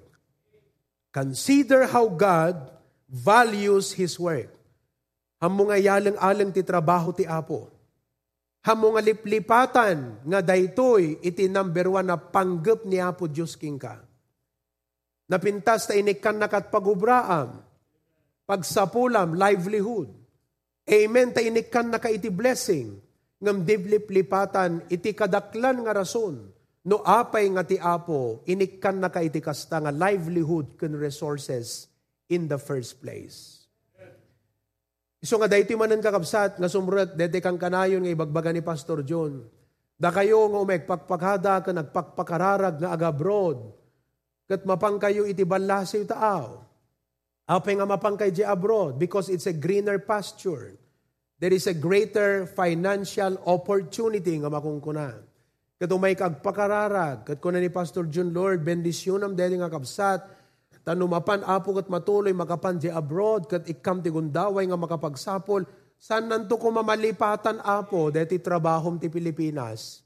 Consider 1.16 1.88
how 1.88 2.12
God 2.12 2.76
values 3.08 3.96
His 3.96 4.20
work. 4.20 4.52
Hamo 5.40 5.72
nga 5.72 5.80
yalang-alang 5.80 6.52
ti 6.52 6.66
trabaho 6.66 7.14
ti 7.14 7.24
Apo. 7.28 7.72
Hamo 8.66 8.98
nga 8.98 9.04
liplipatan 9.04 10.26
nga 10.26 10.40
daytoy 10.42 11.22
iti 11.22 11.46
number 11.46 11.86
one 11.86 12.10
na 12.10 12.18
panggap 12.18 12.82
ni 12.84 12.98
Apo 12.98 13.30
Diyos 13.30 13.54
king 13.54 13.78
ka. 13.78 14.02
Napintas 15.30 15.86
ta 15.86 15.94
inikan 15.94 16.38
nakat 16.38 16.74
pagubraam, 16.74 17.62
pagsapulam, 18.50 19.38
livelihood. 19.38 20.10
Amen, 20.86 21.34
ta 21.34 21.42
inikan 21.42 21.90
na 21.90 21.98
ka 21.98 22.14
iti 22.14 22.30
blessing, 22.30 22.94
ngam 23.42 23.66
diblip-lipatan 23.66 24.86
iti 24.86 25.18
kadaklan 25.18 25.82
nga 25.82 25.98
rason, 25.98 26.46
no 26.86 27.02
apay 27.02 27.50
nga 27.50 27.66
ti 27.66 27.82
Apo, 27.82 28.46
inikan 28.46 29.02
na 29.02 29.10
ka 29.10 29.26
iti 29.26 29.42
kasta 29.42 29.82
nga 29.82 29.90
livelihood 29.90 30.78
kun 30.78 30.94
resources 30.94 31.90
in 32.30 32.46
the 32.46 32.62
first 32.62 33.02
place. 33.02 33.66
Iso 35.26 35.42
nga 35.42 35.50
daytoy 35.50 35.74
manan 35.74 36.06
kakabsat 36.06 36.62
nga 36.62 36.70
sumrut 36.70 37.18
dete 37.18 37.42
kang 37.42 37.58
kanayon 37.58 38.06
nga 38.06 38.14
ibagbaga 38.14 38.54
ni 38.54 38.62
Pastor 38.62 39.02
John. 39.02 39.42
Da 39.98 40.14
kayo 40.14 40.46
nga 40.54 40.60
umek 40.62 40.86
pagpakhada 40.86 41.66
ka 41.66 41.74
nagpakpakararag 41.74 42.78
nga 42.78 42.94
aga 42.94 43.10
abroad. 43.10 43.74
Kat 44.46 44.62
mapang 44.70 45.02
kayo 45.02 45.26
iti 45.26 45.42
balasi 45.42 46.06
taaw. 46.06 46.62
Apay 47.46 47.78
nga 47.78 47.86
mapang 47.86 48.18
kay 48.18 48.34
abroad 48.42 48.98
because 48.98 49.30
it's 49.30 49.46
a 49.46 49.54
greener 49.54 50.02
pasture. 50.02 50.74
There 51.38 51.54
is 51.54 51.70
a 51.70 51.78
greater 51.78 52.50
financial 52.50 53.38
opportunity 53.46 54.34
nga 54.42 54.50
makungkunan. 54.50 55.22
Kat 55.76 55.92
umay 55.92 56.18
kagpakararag. 56.18 57.28
Kat 57.28 57.38
kuna 57.44 57.62
ni 57.62 57.70
Pastor 57.70 58.08
John 58.10 58.32
Lord, 58.32 58.64
bendisyonam 58.64 59.36
dahil 59.36 59.62
nga 59.62 59.70
kapsat, 59.70 60.26
tanumapan 60.88 61.46
apo 61.46 61.76
kat 61.76 61.92
matuloy 61.92 62.32
makapan 62.32 62.82
di 62.82 62.90
abroad 62.90 63.50
kat 63.50 63.66
ikam 63.70 64.00
ti 64.00 64.14
gundaway 64.14 64.70
nga 64.70 64.78
makapagsapol 64.78 65.66
san 65.98 66.30
nanto 66.30 66.62
ko 66.62 66.70
mamalipatan 66.70 67.58
apo 67.66 68.14
deti 68.14 68.38
trabahom 68.38 69.02
ti 69.02 69.10
Pilipinas. 69.10 70.06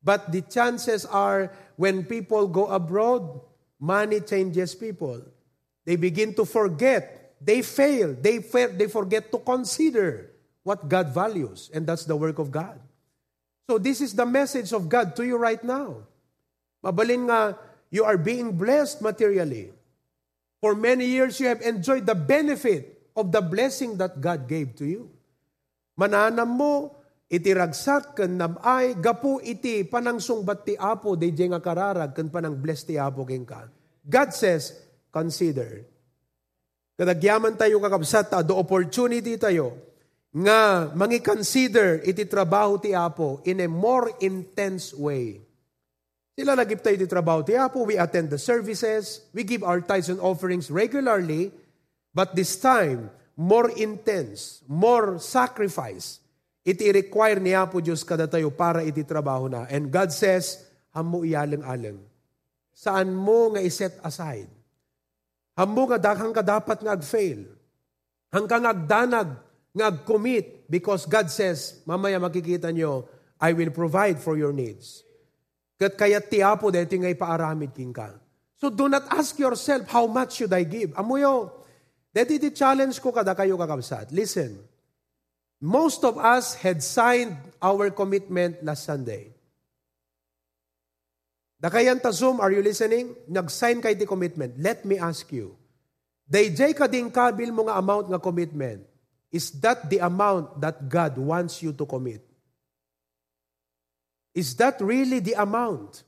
But 0.00 0.32
the 0.32 0.40
chances 0.46 1.04
are 1.04 1.52
when 1.76 2.08
people 2.08 2.48
go 2.48 2.72
abroad, 2.72 3.44
money 3.76 4.24
changes 4.24 4.72
people. 4.72 5.20
They 5.90 5.98
begin 5.98 6.38
to 6.38 6.46
forget. 6.46 7.34
They 7.42 7.66
fail. 7.66 8.14
They, 8.14 8.38
fail. 8.38 8.70
they 8.70 8.86
forget 8.86 9.34
to 9.34 9.42
consider 9.42 10.30
what 10.62 10.86
God 10.86 11.10
values. 11.10 11.66
And 11.74 11.82
that's 11.82 12.06
the 12.06 12.14
work 12.14 12.38
of 12.38 12.54
God. 12.54 12.78
So 13.66 13.74
this 13.74 13.98
is 13.98 14.14
the 14.14 14.22
message 14.22 14.70
of 14.70 14.86
God 14.86 15.18
to 15.18 15.26
you 15.26 15.34
right 15.34 15.58
now. 15.66 16.06
Mabalin 16.78 17.26
nga, 17.26 17.58
you 17.90 18.06
are 18.06 18.14
being 18.14 18.54
blessed 18.54 19.02
materially. 19.02 19.74
For 20.62 20.78
many 20.78 21.10
years, 21.10 21.42
you 21.42 21.50
have 21.50 21.58
enjoyed 21.58 22.06
the 22.06 22.14
benefit 22.14 23.10
of 23.18 23.34
the 23.34 23.42
blessing 23.42 23.98
that 23.98 24.22
God 24.22 24.46
gave 24.46 24.78
to 24.78 24.86
you. 24.86 25.10
Mananam 25.98 26.54
mo, 26.54 27.02
iti 27.26 27.50
ragsak 27.50 28.14
ken 28.14 28.38
namay 28.38 28.94
gapu 28.94 29.42
iti 29.42 29.82
panangsung 29.82 30.46
bat 30.46 30.62
ti 30.62 30.78
apo 30.78 31.18
de 31.18 31.34
nga 31.34 31.58
kararag 31.58 32.14
ken 32.14 32.30
panang 32.30 32.54
bless 32.54 32.86
ti 32.86 32.94
apo 32.94 33.26
ken 33.26 33.42
ka. 33.42 33.66
God 34.06 34.30
says, 34.30 34.89
consider. 35.10 35.84
Kadagyaman 36.96 37.54
tayo 37.58 37.82
kakabsat 37.82 38.30
ta 38.30 38.40
do 38.40 38.56
opportunity 38.56 39.36
tayo 39.36 39.76
nga 40.30 40.90
mangi-consider 40.94 42.06
iti 42.06 42.26
trabaho 42.26 42.78
ti 42.78 42.94
apo 42.94 43.42
in 43.44 43.62
a 43.62 43.68
more 43.68 44.14
intense 44.22 44.94
way. 44.94 45.42
Sila 46.38 46.56
nagip 46.56 46.80
tayo 46.80 46.96
di 46.96 47.04
trabaho 47.04 47.44
ti 47.44 47.52
Apo. 47.52 47.84
We 47.84 48.00
attend 48.00 48.32
the 48.32 48.40
services. 48.40 49.28
We 49.36 49.44
give 49.44 49.60
our 49.60 49.84
tithes 49.84 50.08
and 50.08 50.16
offerings 50.24 50.72
regularly. 50.72 51.52
But 52.16 52.32
this 52.32 52.56
time, 52.56 53.12
more 53.36 53.68
intense, 53.76 54.64
more 54.64 55.20
sacrifice. 55.20 56.20
iti 56.60 56.92
require 56.92 57.40
niya 57.40 57.64
po 57.68 57.80
Diyos 57.80 58.04
kada 58.04 58.28
tayo 58.28 58.52
para 58.52 58.84
iti 58.84 59.00
trabaho 59.04 59.48
na. 59.48 59.64
And 59.72 59.88
God 59.88 60.12
says, 60.12 60.60
hamo 60.92 61.24
iyalang-alang. 61.24 61.98
Saan 62.76 63.12
mo 63.12 63.52
nga 63.56 63.60
iset 63.64 63.96
aside? 64.04 64.48
Hamo 65.60 65.84
nga 65.92 66.00
daghang 66.00 66.32
ka 66.32 66.40
dapat 66.40 66.80
nga 66.80 66.96
ag-fail. 66.96 67.44
Hanggang 68.32 68.64
agdanag 68.64 69.28
nga 69.76 69.92
ag-commit 69.92 70.64
because 70.72 71.04
God 71.04 71.28
says, 71.28 71.84
mamaya 71.84 72.16
makikita 72.16 72.72
nyo, 72.72 73.04
I 73.36 73.52
will 73.52 73.68
provide 73.68 74.16
for 74.16 74.40
your 74.40 74.56
needs. 74.56 75.04
Kat 75.76 76.00
kaya 76.00 76.16
tiapo 76.24 76.72
dito 76.72 76.96
nga 76.96 77.12
ipaaramid 77.12 77.76
king 77.76 77.92
ka. 77.92 78.08
So 78.56 78.72
do 78.72 78.88
not 78.88 79.04
ask 79.12 79.36
yourself, 79.36 79.84
how 79.92 80.08
much 80.08 80.40
should 80.40 80.52
I 80.56 80.64
give? 80.64 80.96
Amuyo, 80.96 81.52
dito 82.08 82.32
iti 82.32 82.56
challenge 82.56 82.96
ko 82.96 83.12
kada 83.12 83.36
kayo 83.36 83.60
kakabsat. 83.60 84.16
Listen, 84.16 84.64
most 85.60 86.08
of 86.08 86.16
us 86.16 86.56
had 86.56 86.80
signed 86.80 87.36
our 87.60 87.92
commitment 87.92 88.56
last 88.64 88.88
Sunday. 88.88 89.36
Dakayan 91.60 92.00
ta 92.00 92.08
Zoom, 92.08 92.40
are 92.40 92.48
you 92.56 92.64
listening? 92.64 93.12
Nag-sign 93.28 93.84
kay 93.84 93.92
ti 93.92 94.08
commitment. 94.08 94.56
Let 94.56 94.88
me 94.88 94.96
ask 94.96 95.28
you, 95.28 95.60
Dayjay 96.24 96.72
ka 96.72 96.88
ding 96.88 97.12
kabil 97.12 97.52
mo 97.52 97.68
nga 97.68 97.76
amount 97.76 98.08
nga 98.08 98.22
commitment, 98.22 98.80
is 99.28 99.52
that 99.60 99.84
the 99.92 100.00
amount 100.00 100.56
that 100.56 100.88
God 100.88 101.20
wants 101.20 101.60
you 101.60 101.76
to 101.76 101.84
commit? 101.84 102.24
Is 104.32 104.56
that 104.56 104.78
really 104.80 105.20
the 105.20 105.36
amount? 105.36 106.06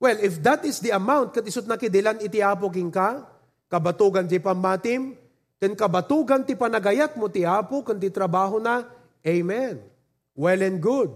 Well, 0.00 0.16
if 0.16 0.40
that 0.46 0.64
is 0.64 0.80
the 0.80 0.96
amount, 0.96 1.36
kat 1.36 1.44
isot 1.44 1.68
na 1.68 1.76
kidilan 1.76 2.24
iti 2.24 2.40
apo 2.40 2.72
king 2.72 2.88
ka, 2.88 3.28
kabatugan 3.68 4.24
ti 4.24 4.40
pamatim, 4.40 5.18
ken 5.60 5.76
kabatugan 5.76 6.46
ti 6.46 6.56
panagayat 6.56 7.18
mo 7.20 7.28
ti 7.28 7.44
apo, 7.44 7.84
ken 7.84 8.00
ti 8.00 8.08
trabaho 8.08 8.56
na, 8.56 8.88
Amen. 9.20 9.84
Well 10.32 10.64
and 10.64 10.80
good. 10.80 11.12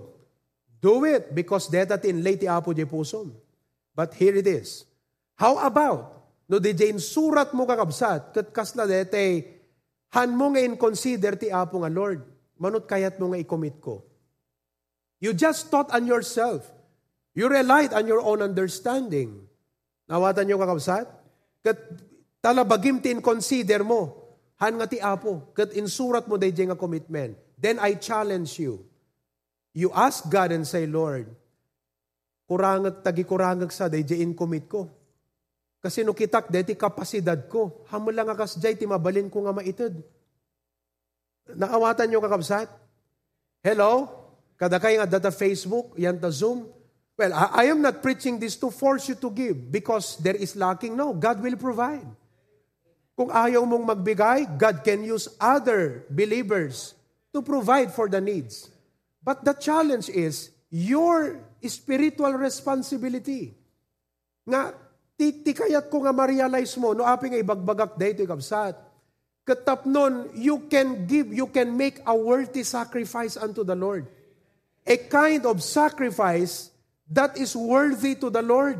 Do 0.84 1.08
it 1.08 1.32
because 1.32 1.72
detatin 1.72 2.20
lay 2.20 2.36
ti 2.36 2.44
apo 2.44 2.76
di 2.76 2.84
pusom. 2.84 3.32
But 3.96 4.12
here 4.20 4.36
it 4.36 4.44
is. 4.44 4.84
How 5.40 5.56
about, 5.64 6.28
no 6.44 6.60
di 6.60 6.76
jain 6.76 7.00
surat 7.00 7.56
mo 7.56 7.64
kakabsat, 7.64 8.36
kat 8.36 8.52
kasla 8.52 8.84
dete, 8.84 9.48
han 10.12 10.36
mo 10.36 10.52
nga 10.52 10.60
in 10.60 10.76
consider 10.76 11.40
ti 11.40 11.48
apo 11.48 11.80
nga 11.80 11.88
Lord, 11.88 12.20
manot 12.60 12.84
kayat 12.84 13.16
mo 13.16 13.32
nga 13.32 13.40
i-commit 13.40 13.80
ko. 13.80 14.04
You 15.24 15.32
just 15.32 15.72
thought 15.72 15.88
on 15.88 16.04
yourself. 16.04 16.68
You 17.32 17.48
relied 17.48 17.96
on 17.96 18.04
your 18.04 18.20
own 18.20 18.44
understanding. 18.44 19.40
Nawatan 20.04 20.44
niyo 20.44 20.60
kakabsat? 20.60 21.08
Kat 21.64 21.80
talabagim 22.44 23.00
tin 23.00 23.24
consider 23.24 23.80
mo. 23.80 24.20
Han 24.60 24.76
nga 24.76 24.84
ti 24.84 25.00
apo. 25.00 25.48
Kat 25.56 25.72
insurat 25.72 26.28
mo 26.28 26.36
day 26.36 26.52
nga 26.52 26.76
commitment. 26.76 27.40
Then 27.56 27.80
I 27.80 27.96
challenge 27.96 28.60
you. 28.60 28.84
You 29.74 29.90
ask 29.90 30.30
God 30.30 30.54
and 30.54 30.62
say, 30.62 30.86
Lord, 30.86 31.26
kurangag 32.46 33.02
tagi 33.02 33.26
kurangag 33.26 33.74
sa 33.74 33.90
day 33.90 34.06
in 34.22 34.32
commit 34.32 34.70
ko. 34.70 34.86
Kasi 35.82 36.00
no 36.00 36.16
kitak 36.16 36.48
deti 36.48 36.72
kapasidad 36.78 37.50
ko. 37.50 37.84
Hamo 37.92 38.08
lang 38.08 38.30
akas 38.30 38.56
jay 38.56 38.72
ti 38.72 38.88
mabalin 38.88 39.28
ko 39.28 39.44
nga 39.44 39.52
maitid. 39.52 40.00
Naawatan 41.52 42.08
niyo 42.08 42.24
kakabsat? 42.24 42.72
Hello? 43.60 44.08
Kada 44.56 44.80
kayo 44.80 45.04
nga 45.04 45.18
data 45.18 45.28
Facebook, 45.28 45.92
yan 46.00 46.16
ta 46.16 46.32
Zoom. 46.32 46.64
Well, 47.20 47.36
I, 47.36 47.68
I 47.68 47.74
am 47.74 47.84
not 47.84 48.00
preaching 48.00 48.40
this 48.40 48.56
to 48.64 48.72
force 48.72 49.12
you 49.12 49.16
to 49.20 49.28
give 49.28 49.58
because 49.68 50.16
there 50.24 50.38
is 50.38 50.56
lacking. 50.56 50.96
No, 50.96 51.12
God 51.12 51.44
will 51.44 51.58
provide. 51.60 52.06
Kung 53.14 53.30
ayaw 53.30 53.62
mong 53.62 53.86
magbigay, 53.86 54.58
God 54.58 54.82
can 54.82 55.06
use 55.06 55.30
other 55.38 56.02
believers 56.10 56.96
to 57.30 57.44
provide 57.44 57.94
for 57.94 58.10
the 58.10 58.18
needs. 58.18 58.72
But 59.24 59.40
the 59.42 59.56
challenge 59.56 60.12
is 60.12 60.52
your 60.68 61.40
spiritual 61.64 62.36
responsibility. 62.36 63.56
Nga, 64.44 64.76
titikayat 65.16 65.88
ko 65.88 66.04
nga 66.04 66.12
ma-realize 66.12 66.76
mo, 66.76 66.92
no 66.92 67.08
aping 67.08 67.40
ibagbagak 67.40 67.96
dito 67.96 68.20
ikabsat. 68.20 68.76
Katapnon, 69.48 70.28
you 70.36 70.68
can 70.68 71.08
give, 71.08 71.32
you 71.32 71.48
can 71.48 71.72
make 71.72 72.04
a 72.04 72.12
worthy 72.12 72.64
sacrifice 72.64 73.40
unto 73.40 73.64
the 73.64 73.76
Lord 73.76 74.04
a 74.86 74.96
kind 75.08 75.44
of 75.48 75.64
sacrifice 75.64 76.70
that 77.08 77.36
is 77.36 77.56
worthy 77.56 78.14
to 78.16 78.28
the 78.28 78.44
Lord. 78.44 78.78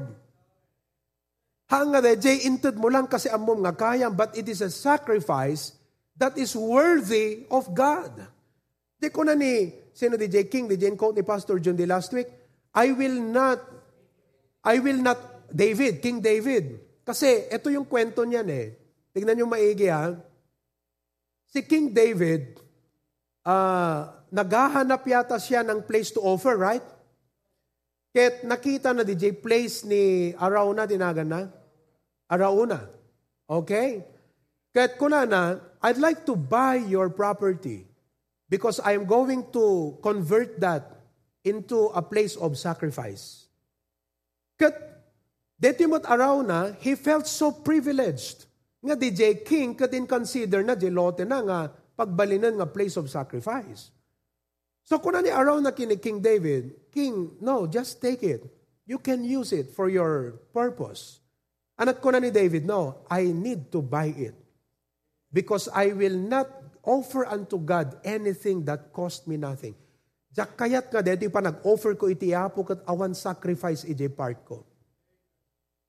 Hanga 1.69 2.05
de 2.05 2.17
jay 2.21 2.45
inted 2.45 2.77
mo 2.77 2.93
lang 2.93 3.09
kasi 3.09 3.33
amom 3.33 3.65
nga 3.65 3.73
kaya, 3.73 4.13
but 4.13 4.37
it 4.37 4.49
is 4.49 4.61
a 4.61 4.69
sacrifice 4.69 5.73
that 6.17 6.37
is 6.37 6.53
worthy 6.53 7.49
of 7.49 7.73
God. 7.73 8.13
Di 9.01 9.09
ko 9.09 9.25
na 9.25 9.33
ni, 9.33 9.73
sino 9.95 10.19
di 10.19 10.27
J. 10.27 10.51
King, 10.51 10.67
di 10.67 10.77
J. 10.77 10.99
quote 10.99 11.23
ni 11.23 11.25
Pastor 11.25 11.63
John 11.63 11.79
di 11.79 11.87
last 11.87 12.11
week, 12.11 12.27
I 12.75 12.91
will 12.91 13.23
not, 13.23 13.63
I 14.67 14.83
will 14.83 14.99
not, 14.99 15.47
David, 15.55 16.03
King 16.03 16.19
David. 16.19 16.83
Kasi 17.07 17.47
ito 17.47 17.71
yung 17.71 17.87
kwento 17.87 18.27
niyan 18.27 18.49
eh. 18.51 18.75
Tignan 19.15 19.39
nyo 19.39 19.47
maigi 19.47 19.87
ha. 19.87 20.11
Si 21.47 21.63
King 21.63 21.95
David, 21.95 22.59
uh, 23.47 24.11
naghahanap 24.35 25.07
yata 25.07 25.39
siya 25.39 25.63
ng 25.63 25.87
place 25.87 26.11
to 26.11 26.19
offer, 26.19 26.59
right? 26.59 26.83
Ket 28.11 28.43
nakita 28.43 28.91
na 28.91 29.07
DJ 29.07 29.39
place 29.39 29.87
ni 29.87 30.35
Arauna, 30.35 30.91
tinagan 30.91 31.31
na? 31.31 31.43
Arauna. 32.27 32.91
Okay? 33.47 34.03
Ket 34.75 34.99
kuna 34.99 35.23
na, 35.23 35.63
I'd 35.79 36.03
like 36.03 36.27
to 36.27 36.35
buy 36.35 36.83
your 36.83 37.07
property 37.15 37.94
because 38.49 38.81
I 38.81 38.93
am 38.93 39.05
going 39.05 39.51
to 39.53 39.99
convert 40.03 40.61
that 40.61 41.01
into 41.45 41.93
a 41.93 42.01
place 42.01 42.37
of 42.37 42.57
sacrifice. 42.57 43.47
Ket 44.59 44.75
detimot 45.61 46.05
Arauna, 46.05 46.77
he 46.81 46.95
felt 46.95 47.27
so 47.27 47.53
privileged. 47.53 48.47
Nga 48.85 48.97
DJ 48.97 49.45
King, 49.45 49.75
kat 49.75 49.93
in 49.97 50.07
consider 50.07 50.63
na, 50.63 50.77
di 50.77 50.93
lote 50.93 51.25
na 51.25 51.41
nga, 51.41 51.61
pagbalinan 51.97 52.61
nga 52.61 52.69
place 52.69 52.97
of 53.01 53.09
sacrifice. 53.09 53.89
So 54.85 55.01
kung 55.01 55.17
ni 55.17 55.33
around 55.33 55.65
na 55.65 55.73
kini 55.73 55.97
King 55.97 56.21
David, 56.21 56.93
King, 56.93 57.41
no, 57.41 57.65
just 57.65 58.05
take 58.05 58.21
it. 58.21 58.45
You 58.85 59.01
can 59.01 59.25
use 59.25 59.57
it 59.57 59.73
for 59.73 59.89
your 59.89 60.37
purpose. 60.53 61.25
Anak 61.81 62.05
ko 62.05 62.13
na 62.13 62.21
ni 62.21 62.29
David, 62.29 62.69
no, 62.69 63.01
I 63.09 63.33
need 63.33 63.73
to 63.73 63.81
buy 63.81 64.13
it. 64.13 64.37
Because 65.33 65.73
I 65.73 65.97
will 65.97 66.15
not 66.15 66.47
offer 66.85 67.27
unto 67.27 67.59
God 67.59 67.99
anything 68.05 68.65
that 68.69 68.93
cost 68.93 69.27
me 69.27 69.37
nothing. 69.37 69.75
Diyak 70.35 70.59
kayat 70.59 70.91
nga 70.91 71.01
dito 71.01 71.31
pa 71.31 71.39
nag-offer 71.39 71.95
ko 71.95 72.11
iti 72.11 72.35
apo 72.35 72.67
kat 72.67 72.83
awan 72.91 73.15
sacrifice 73.15 73.87
iti 73.87 74.11
part 74.11 74.43
ko. 74.43 74.67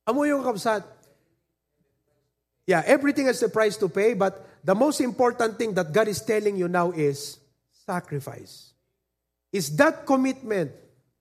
Amo 0.06 0.22
yung 0.24 0.46
kapsat. 0.46 0.86
Yeah, 2.70 2.82
everything 2.86 3.26
has 3.30 3.42
a 3.42 3.50
price 3.50 3.78
to 3.78 3.90
pay, 3.90 4.14
but 4.14 4.42
the 4.66 4.74
most 4.74 5.02
important 5.02 5.58
thing 5.58 5.74
that 5.78 5.94
God 5.94 6.10
is 6.10 6.22
telling 6.22 6.58
you 6.58 6.70
now 6.70 6.94
is 6.94 7.38
sacrifice. 7.86 8.74
Is 9.54 9.74
that 9.78 10.06
commitment 10.06 10.74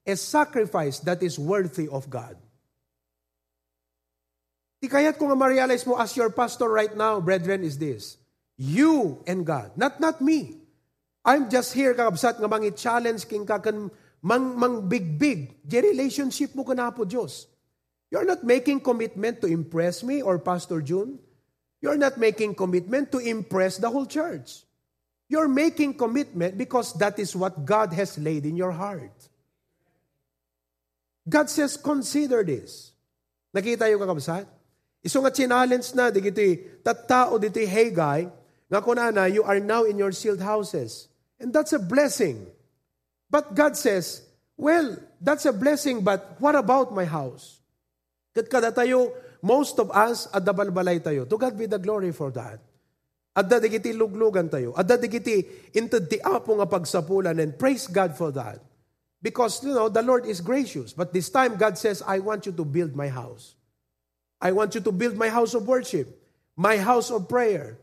a 0.05 0.17
sacrifice 0.17 1.01
that 1.05 1.23
is 1.23 1.39
worthy 1.39 1.89
of 1.89 2.09
God? 2.09 2.37
Di 4.85 4.89
kaya't 4.89 5.17
kung 5.17 5.33
ma-realize 5.33 5.85
mo 5.89 5.97
as 5.97 6.13
your 6.13 6.29
pastor 6.29 6.69
right 6.69 6.93
now, 6.93 7.21
brethren, 7.21 7.65
is 7.65 7.81
this. 7.81 8.21
You 8.57 9.23
and 9.27 9.43
God, 9.43 9.75
not 9.75 9.99
not 9.99 10.23
me. 10.23 10.63
I'm 11.25 11.51
just 11.51 11.75
here 11.75 11.97
kakabsat 11.97 12.39
nga 12.39 12.47
mangi 12.47 12.71
challenge 12.77 13.27
king 13.27 13.49
ka 13.49 13.59
kan 13.59 13.91
mang 14.23 14.55
mang 14.55 14.87
big 14.87 15.19
big 15.19 15.59
di 15.65 15.81
relationship 15.81 16.55
mo 16.55 16.63
kana 16.63 16.93
po 16.95 17.03
Dios. 17.03 17.51
You're 18.15 18.29
not 18.29 18.47
making 18.47 18.87
commitment 18.87 19.43
to 19.43 19.51
impress 19.51 20.07
me 20.07 20.23
or 20.23 20.39
Pastor 20.39 20.79
June. 20.79 21.19
You're 21.83 21.99
not 21.99 22.15
making 22.17 22.55
commitment 22.55 23.11
to 23.11 23.19
impress 23.19 23.83
the 23.83 23.91
whole 23.91 24.07
church. 24.07 24.63
You're 25.27 25.51
making 25.51 25.99
commitment 25.99 26.55
because 26.55 26.95
that 27.03 27.19
is 27.19 27.35
what 27.35 27.65
God 27.65 27.93
has 27.93 28.15
laid 28.17 28.47
in 28.47 28.55
your 28.55 28.71
heart. 28.71 29.13
God 31.27 31.49
says, 31.49 31.77
consider 31.77 32.45
this. 32.45 32.93
Nakita 33.51 33.89
yung 33.89 34.01
kakabsat? 34.01 34.45
Iso 35.01 35.25
nga 35.25 35.33
challenge 35.33 35.91
na, 35.97 36.13
di 36.13 36.21
gito'y 36.21 36.85
tattao 36.85 37.41
dito'y 37.41 37.65
Hagay, 37.65 38.29
nga 38.29 38.44
kunana, 38.71 39.33
you 39.33 39.43
are 39.45 39.61
now 39.61 39.85
in 39.85 39.99
your 39.99 40.13
sealed 40.13 40.41
houses. 40.41 41.09
And 41.39 41.53
that's 41.53 41.73
a 41.73 41.79
blessing. 41.79 42.47
But 43.31 43.55
God 43.55 43.77
says, 43.77 44.23
well, 44.57 44.97
that's 45.21 45.45
a 45.47 45.53
blessing, 45.53 46.03
but 46.03 46.37
what 46.39 46.55
about 46.55 46.95
my 46.95 47.05
house? 47.05 47.61
Kat 48.35 48.51
kada 48.51 48.73
tayo, 48.73 49.13
most 49.43 49.79
of 49.79 49.91
us, 49.91 50.27
adabalbalay 50.29 51.01
tayo. 51.01 51.29
To 51.29 51.37
God 51.39 51.59
be 51.59 51.67
the 51.67 51.79
glory 51.79 52.13
for 52.13 52.31
that. 52.33 52.61
Adda 53.35 53.61
digiti 53.61 53.91
luglugan 53.91 54.49
tayo. 54.49 54.79
Adda 54.79 54.99
digiti 54.99 55.75
into 55.75 55.99
the 55.99 56.23
apo 56.23 56.55
nga 56.55 57.31
and 57.31 57.59
praise 57.59 57.87
God 57.87 58.17
for 58.17 58.31
that. 58.31 58.63
Because, 59.21 59.65
you 59.65 59.75
know, 59.75 59.89
the 59.89 60.03
Lord 60.03 60.27
is 60.27 60.41
gracious. 60.41 60.93
But 60.93 61.13
this 61.13 61.31
time, 61.31 61.57
God 61.57 61.79
says, 61.79 62.03
I 62.07 62.19
want 62.19 62.47
you 62.47 62.53
to 62.53 62.65
build 62.65 62.95
my 62.95 63.09
house. 63.09 63.55
I 64.39 64.53
want 64.53 64.75
you 64.75 64.83
to 64.83 64.93
build 64.93 65.17
my 65.17 65.31
house 65.31 65.55
of 65.55 65.67
worship. 65.67 66.21
My 66.57 66.77
house 66.77 67.11
of 67.11 67.27
prayer. 67.27 67.79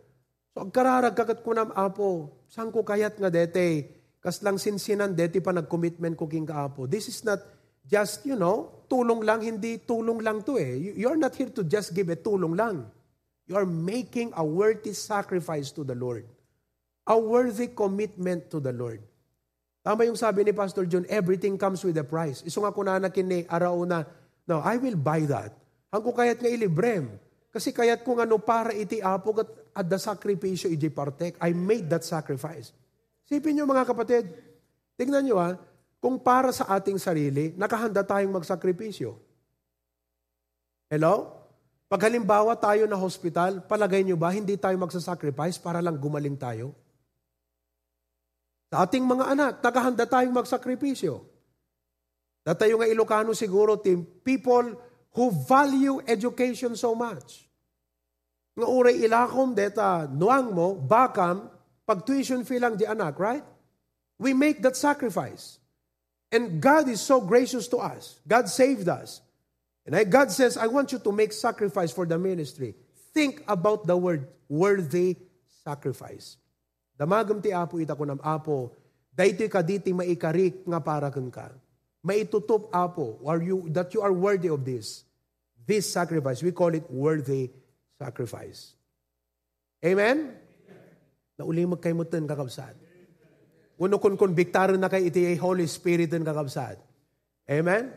So, 0.52 0.68
agkararag 0.68 1.16
kagat 1.16 1.40
ko 1.44 1.56
nam, 1.56 1.72
apo, 1.72 2.44
saan 2.52 2.76
ko 2.76 2.84
kayat 2.84 3.16
nga 3.16 3.32
dete, 3.32 3.88
kas 4.20 4.44
lang 4.44 4.60
sinsinan, 4.60 5.16
deti 5.16 5.40
pa 5.40 5.56
nag-commitment 5.56 6.20
ko 6.20 6.28
king 6.28 6.44
kaapo. 6.44 6.92
This 6.92 7.08
is 7.08 7.24
not 7.24 7.40
just, 7.88 8.28
you 8.28 8.36
know, 8.36 8.84
tulong 8.92 9.24
lang, 9.24 9.40
hindi 9.40 9.80
tulong 9.80 10.20
lang 10.20 10.44
to 10.44 10.60
eh. 10.60 10.76
You 10.76 11.08
are 11.08 11.16
not 11.16 11.40
here 11.40 11.50
to 11.56 11.64
just 11.64 11.96
give 11.96 12.12
a 12.12 12.20
tulong 12.20 12.60
lang. 12.60 12.84
You 13.48 13.56
are 13.56 13.68
making 13.68 14.36
a 14.36 14.44
worthy 14.44 14.92
sacrifice 14.92 15.72
to 15.80 15.88
the 15.88 15.96
Lord. 15.96 16.28
A 17.08 17.16
worthy 17.16 17.72
commitment 17.72 18.52
to 18.52 18.60
the 18.60 18.76
Lord. 18.76 19.02
Tama 19.82 20.06
yung 20.06 20.20
sabi 20.20 20.46
ni 20.46 20.54
Pastor 20.54 20.86
John, 20.86 21.08
everything 21.10 21.58
comes 21.58 21.82
with 21.82 21.98
a 21.98 22.06
price. 22.06 22.46
Iso 22.46 22.62
nga 22.62 22.70
ko 22.70 22.86
na 22.86 23.02
kini 23.10 23.50
araw 23.50 23.82
na, 23.88 24.06
no, 24.46 24.62
I 24.62 24.78
will 24.78 25.00
buy 25.00 25.26
that. 25.26 25.58
Ang 25.90 26.06
ko 26.06 26.14
kayat 26.14 26.38
nga 26.38 26.52
ilibrem. 26.52 27.18
Kasi 27.52 27.76
kayat 27.76 28.08
ko 28.08 28.16
nga 28.16 28.24
no 28.24 28.40
para 28.40 28.72
iti 28.72 29.04
apog 29.04 29.44
at, 29.44 29.50
at 29.76 29.86
the 29.92 30.00
sakripisyo 30.00 30.72
iji 30.72 30.88
partek. 30.88 31.36
I 31.44 31.52
made 31.52 31.92
that 31.92 32.08
sacrifice. 32.08 32.72
Sipin 33.28 33.60
nyo 33.60 33.68
mga 33.68 33.92
kapatid, 33.92 34.32
tingnan 34.96 35.28
nyo 35.28 35.38
ha, 35.40 35.60
kung 36.00 36.18
para 36.18 36.50
sa 36.56 36.72
ating 36.72 36.98
sarili, 36.98 37.52
nakahanda 37.60 38.02
tayong 38.02 38.34
magsakripisyo. 38.34 39.20
Hello? 40.88 41.44
Pag 41.92 42.08
halimbawa 42.08 42.56
tayo 42.56 42.88
na 42.88 42.96
hospital, 42.96 43.68
palagay 43.68 44.02
nyo 44.08 44.16
ba 44.16 44.32
hindi 44.32 44.56
tayo 44.56 44.80
magsasacrifice 44.80 45.60
para 45.60 45.84
lang 45.84 46.00
gumaling 46.00 46.40
tayo? 46.40 46.72
Sa 48.72 48.88
ating 48.88 49.04
mga 49.04 49.26
anak, 49.36 49.54
nakahanda 49.60 50.08
tayong 50.08 50.32
magsakripisyo. 50.32 51.28
Datayo 52.42 52.80
nga 52.80 52.88
Ilocano 52.88 53.36
siguro, 53.36 53.76
team, 53.78 54.08
people 54.24 54.74
who 55.14 55.32
value 55.32 56.02
education 56.08 56.76
so 56.76 56.96
much. 56.96 57.48
Nga 58.56 58.68
uray 58.68 58.96
ilakom 59.04 59.56
deta 59.56 60.08
nuang 60.12 60.52
mo, 60.56 60.76
bakam, 60.76 61.48
pag 61.88 62.04
tuition 62.06 62.44
fee 62.44 62.60
lang 62.60 62.76
di 62.76 62.88
anak, 62.88 63.20
right? 63.20 63.44
We 64.20 64.34
make 64.34 64.62
that 64.64 64.76
sacrifice. 64.76 65.60
And 66.32 66.64
God 66.64 66.88
is 66.88 67.02
so 67.04 67.20
gracious 67.20 67.68
to 67.76 67.78
us. 67.84 68.20
God 68.24 68.48
saved 68.48 68.88
us. 68.88 69.20
And 69.84 69.98
God 70.08 70.32
says, 70.32 70.56
I 70.56 70.68
want 70.68 70.92
you 70.92 71.00
to 71.00 71.12
make 71.12 71.34
sacrifice 71.34 71.92
for 71.92 72.06
the 72.06 72.16
ministry. 72.16 72.76
Think 73.12 73.44
about 73.48 73.88
the 73.88 73.98
word 73.98 74.32
worthy 74.48 75.18
sacrifice. 75.66 76.38
Damagam 76.96 77.42
ti 77.44 77.52
apo 77.52 77.82
ita 77.82 77.98
ko 77.98 78.06
nam 78.06 78.22
apo, 78.24 78.72
daytoy 79.12 79.50
ka 79.50 79.66
diti 79.66 79.92
maikarik 79.92 80.64
nga 80.64 80.80
para 80.80 81.10
kang 81.10 81.34
ka. 81.34 81.50
Maitutup 82.02 82.74
apo, 82.74 83.22
are 83.26 83.42
you, 83.42 83.70
that 83.70 83.94
you 83.94 84.02
are 84.02 84.12
worthy 84.12 84.50
of 84.50 84.66
this. 84.66 85.06
This 85.66 85.86
sacrifice, 85.92 86.42
we 86.42 86.52
call 86.52 86.74
it 86.74 86.90
worthy 86.90 87.54
sacrifice. 87.98 88.74
Amen? 89.86 90.34
Mo 91.38 92.04
ten 92.06 92.26
kakabsat. 92.30 92.78
Uno 93.82 93.98
kun 93.98 94.18
konbiktaran 94.18 94.78
na 94.78 94.90
kay 94.90 95.10
iti 95.10 95.34
Holy 95.38 95.66
Spirit 95.66 96.10
ten 96.10 96.26
kakabsat. 96.26 96.78
Amen? 97.50 97.94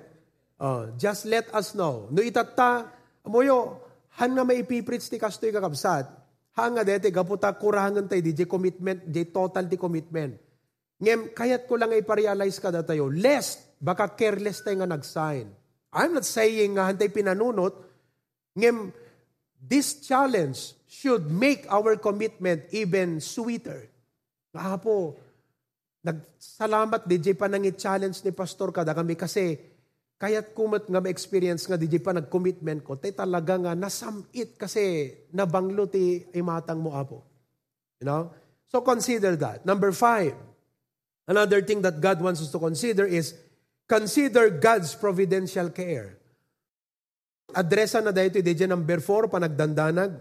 Uh, 0.60 0.92
just 0.96 1.24
let 1.28 1.48
us 1.52 1.72
know. 1.76 2.08
No 2.12 2.20
itata, 2.24 2.88
amoyo, 3.24 3.80
han 4.16 4.32
nga 4.32 4.44
maipiprits 4.44 5.12
ti 5.12 5.20
kastoy 5.20 5.52
kakabsat, 5.52 6.24
Hanga 6.54 6.86
dete 6.86 7.10
gaputa 7.10 7.50
kurangan 7.50 8.06
tayo 8.06 8.22
di 8.22 8.46
commitment, 8.46 9.02
di 9.02 9.26
total 9.26 9.66
di 9.66 9.74
commitment. 9.74 10.38
Ngem, 11.04 11.36
kayat 11.36 11.68
ko 11.68 11.76
lang 11.76 11.92
ay 11.92 12.00
parealize 12.00 12.56
ka 12.56 12.72
tayo, 12.80 13.12
lest, 13.12 13.76
baka 13.76 14.08
careless 14.16 14.64
tayo 14.64 14.80
nga 14.80 14.88
nag-sign. 14.88 15.52
I'm 15.92 16.16
not 16.16 16.24
saying 16.24 16.80
nga 16.80 16.88
hantay 16.88 17.12
pinanunot, 17.12 17.76
ngem, 18.56 18.88
this 19.60 20.00
challenge 20.00 20.72
should 20.88 21.28
make 21.28 21.68
our 21.68 22.00
commitment 22.00 22.64
even 22.72 23.20
sweeter. 23.20 23.92
Nga 24.56 24.80
po, 24.80 25.20
nagsalamat 26.00 27.04
DJ 27.04 27.36
pa 27.36 27.52
nang 27.52 27.68
i-challenge 27.68 28.24
ni 28.24 28.32
Pastor 28.32 28.72
kada 28.72 28.96
kami 28.96 29.12
kasi 29.12 29.74
Kaya't 30.14 30.54
kumat 30.54 30.86
nga 30.86 31.02
ma-experience 31.02 31.66
nga 31.66 31.74
di 31.74 31.90
pa 31.98 32.14
nag-commitment 32.14 32.86
ko, 32.86 32.94
tay 32.94 33.10
talaga 33.10 33.58
nga 33.58 33.74
nasamit 33.74 34.54
kasi 34.54 35.10
nabanglo 35.34 35.90
ti 35.90 36.22
imatang 36.38 36.78
mo 36.78 36.94
apo. 36.94 37.20
You 37.98 38.06
know? 38.06 38.22
So 38.70 38.80
consider 38.86 39.34
that. 39.42 39.66
Number 39.66 39.90
five, 39.90 40.32
another 41.26 41.60
thing 41.62 41.82
that 41.82 42.00
God 42.00 42.20
wants 42.20 42.40
us 42.40 42.50
to 42.52 42.58
consider 42.58 43.04
is 43.04 43.34
consider 43.88 44.50
God's 44.50 44.94
providential 44.94 45.70
care. 45.70 46.18
Adresa 47.54 48.02
na 48.02 48.10
dahito 48.10 48.40
di 48.42 48.54
number 48.66 48.98
four, 48.98 49.28
panagdandanag. 49.28 50.16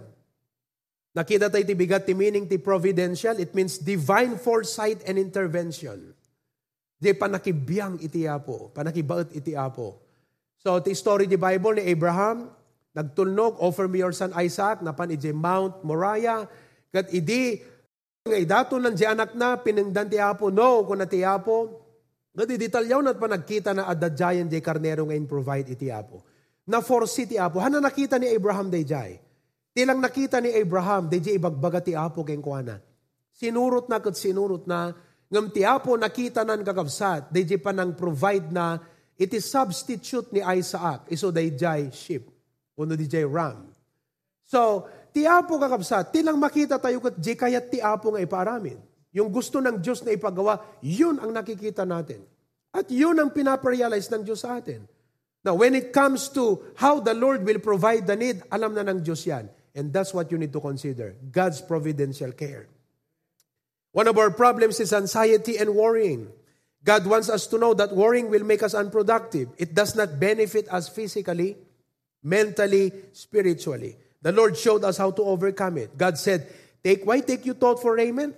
Nakita 1.13 1.45
tayo 1.49 1.61
ti 1.61 1.77
bigat 1.77 2.09
ti 2.09 2.17
meaning 2.17 2.49
ti 2.49 2.57
providential. 2.57 3.37
It 3.37 3.53
means 3.53 3.77
divine 3.77 4.37
foresight 4.41 5.05
and 5.05 5.21
intervention. 5.21 6.13
Di 6.97 7.13
panakibiyang 7.13 8.01
iti 8.01 8.25
apo, 8.25 8.73
panakibaot 8.73 9.29
iti 9.37 9.53
apo. 9.53 10.01
So, 10.63 10.79
the 10.79 10.95
story 10.95 11.27
di 11.27 11.35
Bible 11.35 11.77
ni 11.77 11.91
Abraham, 11.91 12.49
nagtulnog, 12.95 13.59
offer 13.59 13.85
me 13.85 13.99
your 13.99 14.15
son 14.15 14.31
Isaac, 14.39 14.79
napan 14.79 15.13
iti 15.13 15.29
Mount 15.35 15.83
Moriah, 15.83 16.47
kat 16.89 17.11
idi, 17.11 17.61
nga 18.23 18.39
idato 18.39 18.79
lang 18.79 18.95
di 18.95 19.03
anak 19.03 19.35
na, 19.35 19.59
piningdan 19.59 20.07
ti 20.07 20.15
apo, 20.15 20.47
no, 20.47 20.87
kung 20.87 20.95
na 20.95 21.03
ti 21.03 21.27
apo, 21.27 21.83
kat 22.31 22.55
detalyaw 22.55 23.03
na 23.03 23.11
pa 23.11 23.27
nagkita 23.27 23.75
na 23.75 23.83
adadjayan 23.83 24.47
di 24.47 24.63
karnero 24.63 25.03
ngayon 25.03 25.27
provide 25.27 25.75
iti 25.75 25.91
apo. 25.91 26.23
Na 26.71 26.79
forsi 26.79 27.27
ti 27.27 27.35
apo, 27.35 27.59
hana 27.59 27.83
nakita 27.83 28.15
ni 28.15 28.31
Abraham 28.31 28.71
day 28.71 28.87
jay. 28.87 29.19
Tilang 29.75 29.99
nakita 29.99 30.39
ni 30.39 30.55
Abraham, 30.55 31.11
day 31.11 31.19
ibagbaga 31.19 31.83
ti 31.83 31.91
apo 31.99 32.23
keng 32.23 32.39
kuana. 32.39 32.79
Sinurot 33.35 33.91
na 33.91 33.99
kat 33.99 34.15
sinurot 34.15 34.71
na, 34.71 34.95
Ngam 35.33 35.49
ti 35.49 35.65
Apo 35.65 35.97
nakita 35.97 36.45
nan 36.45 36.61
kakabsat, 36.61 37.33
di 37.33 37.57
pa 37.57 37.73
nang 37.73 37.97
provide 37.97 38.53
na 38.53 38.77
iti 39.17 39.41
substitute 39.41 40.29
ni 40.29 40.45
Isaac, 40.45 41.09
iso 41.09 41.33
day 41.33 41.49
jay 41.57 41.89
sheep, 41.89 42.29
uno 42.77 42.93
di 42.93 43.09
jay 43.09 43.25
ram. 43.25 43.65
So, 44.45 44.85
ti 45.13 45.29
Apo 45.29 45.61
kakabsat, 45.61 46.09
tilang 46.11 46.41
makita 46.41 46.81
tayo 46.81 46.99
kat 46.99 47.15
di 47.21 47.33
kayat 47.37 47.69
ti 47.69 47.79
Apo 47.79 48.11
nga 48.11 48.19
iparamin. 48.19 48.81
Yung 49.13 49.29
gusto 49.29 49.61
ng 49.61 49.77
Diyos 49.77 50.01
na 50.01 50.17
ipagawa, 50.17 50.81
yun 50.81 51.21
ang 51.21 51.29
nakikita 51.29 51.85
natin. 51.85 52.25
At 52.73 52.89
yun 52.89 53.21
ang 53.21 53.29
pinaparealize 53.29 54.09
ng 54.09 54.25
Diyos 54.25 54.41
sa 54.41 54.57
atin. 54.57 54.89
Now, 55.45 55.53
when 55.53 55.77
it 55.77 55.93
comes 55.93 56.33
to 56.33 56.73
how 56.81 56.97
the 56.97 57.13
Lord 57.13 57.45
will 57.45 57.61
provide 57.61 58.09
the 58.09 58.17
need, 58.17 58.41
alam 58.49 58.73
na 58.73 58.81
ng 58.81 59.05
Diyos 59.05 59.21
yan. 59.29 59.53
And 59.77 59.93
that's 59.93 60.17
what 60.17 60.33
you 60.33 60.41
need 60.41 60.53
to 60.53 60.61
consider. 60.61 61.13
God's 61.29 61.61
providential 61.61 62.33
care. 62.33 62.65
One 63.93 64.09
of 64.09 64.17
our 64.17 64.33
problems 64.33 64.81
is 64.81 64.93
anxiety 64.93 65.61
and 65.61 65.77
worrying. 65.77 66.33
God 66.83 67.05
wants 67.05 67.29
us 67.29 67.45
to 67.47 67.61
know 67.61 67.77
that 67.77 67.93
worrying 67.93 68.33
will 68.33 68.43
make 68.43 68.63
us 68.65 68.73
unproductive. 68.73 69.53
It 69.57 69.77
does 69.77 69.95
not 69.95 70.19
benefit 70.19 70.65
us 70.73 70.89
physically, 70.89 71.55
mentally, 72.23 72.91
spiritually. 73.13 73.95
The 74.23 74.31
Lord 74.31 74.55
showed 74.55 74.87
us 74.87 74.97
how 74.97 75.11
to 75.11 75.21
overcome 75.21 75.77
it. 75.77 75.97
God 75.99 76.17
said, 76.17 76.47
Take, 76.81 77.03
why 77.03 77.19
take 77.19 77.45
you 77.45 77.53
thought 77.53 77.83
for 77.83 77.95
raiment? 77.95 78.35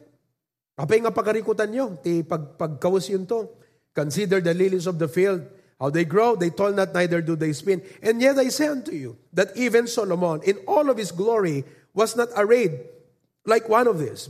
Apay 0.76 1.00
nga 1.06 1.13
pagkarikutan 1.13 1.69
nyo, 1.69 1.95
ti 2.02 2.26
pag, 2.26 2.58
pagkawas 2.58 3.08
yun 3.08 3.24
to. 3.30 3.48
Consider 3.93 4.41
the 4.41 4.54
lilies 4.54 4.89
of 4.89 5.00
the 5.00 5.08
field, 5.08 5.45
how 5.80 5.89
they 5.89 6.04
grow, 6.04 6.36
they 6.36 6.50
toil 6.50 6.74
not, 6.74 6.91
neither 6.91 7.21
do 7.21 7.38
they 7.38 7.54
spin. 7.54 7.82
And 8.04 8.19
yet 8.19 8.38
I 8.38 8.50
say 8.50 8.67
unto 8.67 8.91
you, 8.91 9.15
that 9.32 9.56
even 9.56 9.88
Solomon, 9.88 10.41
in 10.43 10.58
all 10.67 10.89
of 10.89 10.98
his 10.98 11.13
glory, 11.13 11.63
was 11.93 12.17
not 12.17 12.28
arrayed 12.36 12.76
like 13.45 13.69
one 13.69 13.88
of 13.88 14.00
these. 14.00 14.28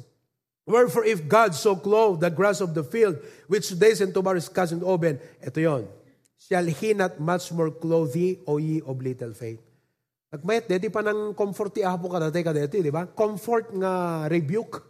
Wherefore, 0.68 1.06
if 1.06 1.28
God 1.28 1.56
so 1.56 1.76
clothed 1.76 2.22
the 2.22 2.30
grass 2.30 2.62
of 2.62 2.76
the 2.76 2.84
field, 2.84 3.18
which 3.48 3.74
days 3.80 4.02
and 4.02 4.14
tomorrow 4.14 4.38
is 4.38 4.50
cast 4.50 4.74
into 4.74 4.86
oven, 4.86 5.20
ito 5.42 5.62
yon, 5.62 5.88
shall 6.38 6.66
He 6.66 6.94
not 6.94 7.20
much 7.20 7.52
more 7.52 7.72
clothe 7.72 8.14
thee, 8.14 8.40
O 8.46 8.58
ye 8.58 8.82
of 8.86 9.02
little 9.02 9.34
faith? 9.34 9.62
Nagmayat, 10.36 10.68
deti 10.68 10.92
pa 10.92 11.00
ng 11.00 11.32
comfort 11.32 11.72
ti 11.72 11.82
apo 11.88 12.12
ka 12.12 12.20
dati 12.20 12.44
ka 12.44 12.52
deti, 12.52 12.84
di 12.84 12.92
ba? 12.92 13.08
Comfort 13.08 13.72
nga 13.80 14.28
rebuke. 14.28 14.84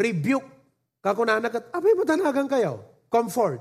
Rebuke. 0.00 0.48
Kakunanak 1.04 1.52
at, 1.52 1.64
abay, 1.76 1.92
matanagan 1.92 2.48
kayo. 2.48 3.04
Comfort. 3.12 3.60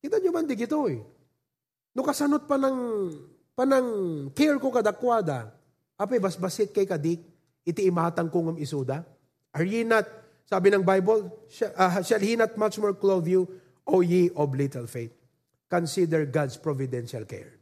Kita 0.00 0.16
nyo 0.16 0.32
man 0.32 0.48
di 0.48 0.56
gito 0.56 0.88
eh. 0.88 0.96
No 1.92 2.00
kasanot 2.00 2.48
pa 2.48 2.56
ng, 2.56 2.78
pa 3.52 3.68
ng 3.68 3.86
care 4.32 4.56
ko 4.56 4.72
kadakwada, 4.72 5.52
apay 6.00 6.16
basbasit 6.16 6.72
kay 6.72 6.88
kadik, 6.88 7.20
iti 7.60 7.84
imatang 7.84 8.32
kong 8.32 8.56
isuda. 8.56 9.04
Are 9.52 9.66
ye 9.68 9.84
not, 9.84 10.08
sabi 10.48 10.72
ng 10.72 10.84
Bible, 10.84 11.28
uh, 11.76 12.00
shall 12.00 12.20
he 12.24 12.32
not 12.32 12.56
much 12.56 12.80
more 12.80 12.96
clothe 12.96 13.28
you, 13.28 13.44
O 13.86 14.00
ye 14.00 14.32
of 14.32 14.56
little 14.56 14.88
faith? 14.88 15.12
Consider 15.68 16.24
God's 16.26 16.56
providential 16.56 17.28
care. 17.28 17.54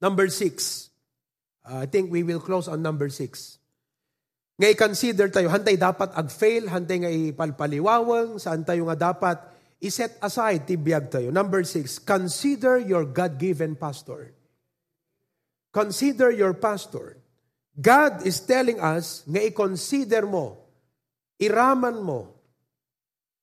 Number 0.00 0.28
six. 0.28 0.88
Uh, 1.66 1.82
I 1.82 1.86
think 1.90 2.14
we 2.14 2.22
will 2.22 2.38
close 2.38 2.70
on 2.70 2.80
number 2.80 3.10
six. 3.10 3.58
Ngay 4.56 4.78
consider 4.78 5.28
tayo, 5.28 5.52
hantay 5.52 5.76
dapat 5.76 6.14
ag-fail, 6.16 6.70
hantay 6.70 6.96
nga 7.02 7.10
ipalpaliwawang, 7.12 8.40
saan 8.40 8.64
tayo 8.64 8.88
nga 8.88 9.12
dapat 9.12 9.36
iset 9.82 10.16
aside, 10.24 10.64
tibiyag 10.64 11.12
tayo. 11.12 11.28
Number 11.28 11.60
six, 11.66 12.00
consider 12.00 12.80
your 12.80 13.04
God-given 13.04 13.76
pastor. 13.76 14.32
Consider 15.74 16.32
your 16.32 16.56
pastor. 16.56 17.20
God 17.76 18.24
is 18.24 18.40
telling 18.40 18.80
us 18.80 19.20
nga 19.28 19.44
i-consider 19.44 20.24
mo 20.24 20.64
iraman 21.36 22.00
mo 22.00 22.32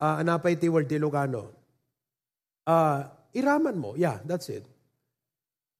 uh, 0.01 0.15
anapay 0.17 0.57
ti 0.57 0.67
word 0.67 0.89
ti 0.89 0.97
Ilocano. 0.97 1.53
Uh, 2.65 3.05
iraman 3.37 3.77
mo. 3.77 3.93
Yeah, 3.93 4.17
that's 4.25 4.49
it. 4.49 4.65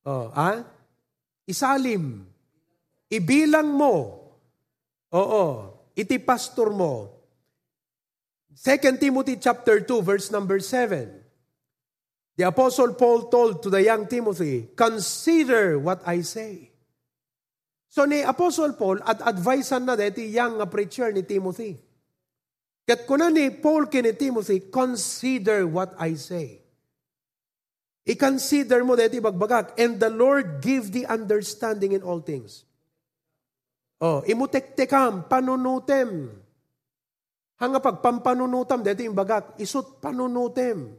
Oh, 0.06 0.30
ah? 0.36 0.62
Isalim. 1.50 2.33
Ibilang 3.14 3.70
mo. 3.70 3.96
Oo. 5.14 5.46
Iti 5.94 6.18
pastor 6.18 6.74
mo. 6.74 7.14
2 8.58 8.98
Timothy 8.98 9.38
chapter 9.38 9.86
2 9.86 10.02
verse 10.02 10.34
number 10.34 10.58
7. 10.58 11.22
The 12.34 12.50
apostle 12.50 12.98
Paul 12.98 13.30
told 13.30 13.62
to 13.62 13.70
the 13.70 13.86
young 13.86 14.10
Timothy, 14.10 14.74
"Consider 14.74 15.78
what 15.78 16.02
I 16.02 16.26
say." 16.26 16.74
So 17.94 18.10
ni 18.10 18.26
Apostle 18.26 18.74
Paul 18.74 19.06
at 19.06 19.22
advisean 19.22 19.86
na 19.86 19.94
deti 19.94 20.26
young 20.34 20.58
preacher 20.66 21.14
ni 21.14 21.22
Timothy. 21.22 21.78
Kat 22.90 23.06
kuna 23.06 23.30
ni 23.30 23.54
Paul 23.54 23.86
kini 23.86 24.18
Timothy, 24.18 24.66
consider 24.74 25.70
what 25.70 25.94
I 26.02 26.18
say. 26.18 26.66
I-consider 28.10 28.82
mo 28.82 28.98
deti 28.98 29.22
bagbagak, 29.22 29.78
and 29.78 30.02
the 30.02 30.10
Lord 30.10 30.58
give 30.66 30.90
the 30.90 31.06
understanding 31.06 31.94
in 31.94 32.02
all 32.02 32.18
things. 32.18 32.66
Oh, 34.04 34.20
imutek-tekam, 34.28 35.32
panunutem. 35.32 36.28
Hanga 37.56 37.80
pag 37.80 38.04
pampanunutam, 38.04 38.84
deti 38.84 39.08
imbagak, 39.08 39.56
isut 39.64 40.04
panunutem. 40.04 40.92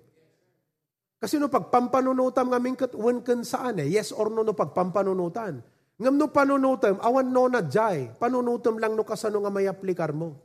Kasi 1.21 1.37
no 1.37 1.53
pag 1.53 1.69
pampanunutam 1.69 2.49
ngamin 2.49 2.81
kat, 2.81 2.97
kan 3.21 3.45
saan 3.45 3.85
eh, 3.85 3.93
yes 3.93 4.09
or 4.09 4.33
no 4.33 4.41
no 4.41 4.57
pag 4.57 4.73
pampanunutan. 4.73 5.61
Ngam 6.01 6.17
no 6.17 6.33
panunutom, 6.33 6.97
awan 7.05 7.29
no 7.29 7.45
na 7.45 7.61
jay. 7.61 8.09
Panunutom 8.17 8.81
lang 8.81 8.97
no 8.97 9.05
kasano 9.05 9.45
nga 9.45 9.53
may 9.53 9.69
aplikar 9.69 10.17
mo. 10.17 10.41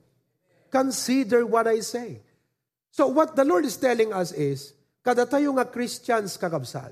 Consider 0.68 1.48
what 1.48 1.64
I 1.64 1.80
say. 1.80 2.20
So 2.92 3.08
what 3.08 3.40
the 3.40 3.48
Lord 3.48 3.64
is 3.64 3.80
telling 3.80 4.12
us 4.12 4.36
is, 4.36 4.76
kada 5.00 5.24
tayo 5.24 5.56
nga 5.56 5.64
Christians 5.64 6.36
kakabsad, 6.36 6.92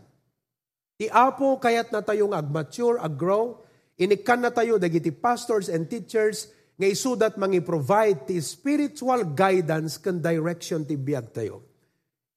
ti 0.95 1.11
apo 1.11 1.59
kayat 1.59 1.91
na 1.91 1.99
tayo 1.99 2.31
nga 2.31 2.39
ag-mature, 2.39 3.03
ag-grow, 3.03 3.66
inikan 3.97 4.41
na 4.41 4.53
tayo 4.53 4.77
dagiti 4.77 5.09
pastors 5.11 5.67
and 5.67 5.89
teachers, 5.89 6.49
nga 6.77 6.87
isudat 6.87 7.35
mangi 7.41 7.59
provide 7.59 8.29
ti 8.29 8.37
spiritual 8.39 9.25
guidance 9.33 9.97
kan 9.97 10.21
direction 10.21 10.85
ti 10.85 10.93
biag 10.93 11.33
tayo. 11.33 11.65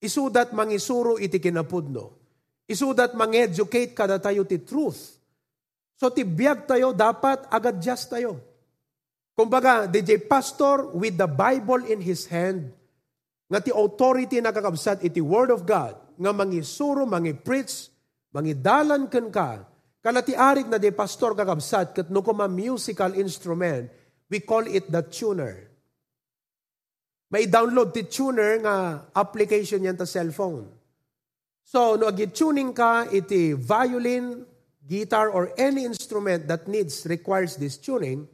Isudat 0.00 0.56
mangisuro 0.56 1.20
iti 1.20 1.36
kinapudno. 1.36 2.16
Isudat 2.64 3.12
mang-educate 3.12 3.92
kada 3.92 4.16
tayo 4.16 4.48
ti 4.48 4.64
truth 4.64 5.20
So 6.00 6.08
tibiyag 6.08 6.64
tayo, 6.64 6.96
dapat 6.96 7.44
agad-just 7.52 8.08
tayo. 8.08 8.40
Kumbaga, 9.36 9.84
DJ 9.84 10.16
Pastor 10.24 10.88
with 10.96 11.20
the 11.20 11.28
Bible 11.28 11.84
in 11.84 12.00
his 12.00 12.24
hand, 12.24 12.72
nga 13.52 13.60
ti 13.60 13.68
authority 13.68 14.40
na 14.40 14.48
kakabsat 14.48 15.04
iti 15.04 15.20
Word 15.20 15.52
of 15.52 15.68
God, 15.68 16.00
nga 16.16 16.32
mangisuro, 16.32 17.04
mangi-preach, 17.04 17.92
mangidalan 18.32 19.12
kan 19.12 19.28
ka, 19.28 19.68
kalati 20.00 20.32
arik 20.32 20.66
na 20.68 20.80
di 20.80 20.90
pastor 20.90 21.36
kakabsat, 21.36 21.92
kat 21.92 22.08
no 22.08 22.24
kuma 22.24 22.48
musical 22.48 23.12
instrument, 23.16 23.88
we 24.32 24.40
call 24.40 24.64
it 24.64 24.88
the 24.88 25.04
tuner. 25.04 25.68
May 27.30 27.46
download 27.46 27.94
ti 27.94 28.08
tuner 28.10 28.58
nga 28.58 29.06
application 29.14 29.86
yan 29.86 29.94
ta 29.94 30.08
cellphone. 30.08 30.66
So, 31.62 31.94
no 31.94 32.10
agi-tuning 32.10 32.74
ka, 32.74 33.06
iti 33.06 33.54
violin, 33.54 34.42
guitar, 34.82 35.30
or 35.30 35.54
any 35.54 35.86
instrument 35.86 36.50
that 36.50 36.66
needs, 36.66 37.06
requires 37.06 37.54
this 37.54 37.78
tuning, 37.78 38.26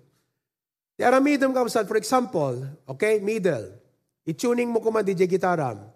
ti 0.97 1.05
aramidom 1.05 1.53
ka 1.53 1.69
for 1.85 2.01
example, 2.01 2.57
okay, 2.89 3.21
middle, 3.21 3.77
i-tuning 4.25 4.73
mo 4.73 4.81
kuma 4.81 5.05
DJ 5.05 5.29
gitaram. 5.29 5.96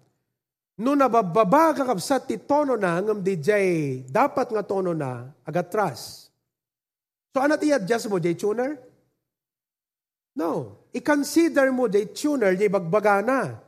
No 0.81 0.97
nabababa 0.97 1.77
ka 1.77 1.85
kapsat 1.85 2.25
ti 2.25 2.41
tono 2.41 2.73
na, 2.73 2.97
ngam 2.97 3.21
DJ, 3.21 3.49
dapat 4.09 4.49
nga 4.49 4.65
tono 4.65 4.97
na, 4.97 5.29
agatras. 5.45 6.33
So 7.29 7.37
anat 7.37 7.61
i-adjust 7.61 8.09
mo, 8.09 8.17
DJ 8.17 8.33
tuner? 8.33 8.81
No. 10.41 10.81
I-consider 10.89 11.69
mo, 11.69 11.85
DJ 11.85 12.17
tuner, 12.17 12.57
DJ 12.57 12.73
bagbaga 12.73 13.21
na. 13.21 13.61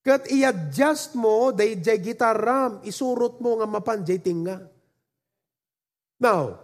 Kat 0.00 0.32
i-adjust 0.32 1.12
mo, 1.12 1.52
DJ 1.52 2.00
gitaram, 2.00 2.80
isurot 2.88 3.36
mo 3.44 3.60
nga 3.60 3.68
mapan, 3.68 4.00
DJ 4.00 4.24
tinga. 4.24 4.56
Now, 6.16 6.56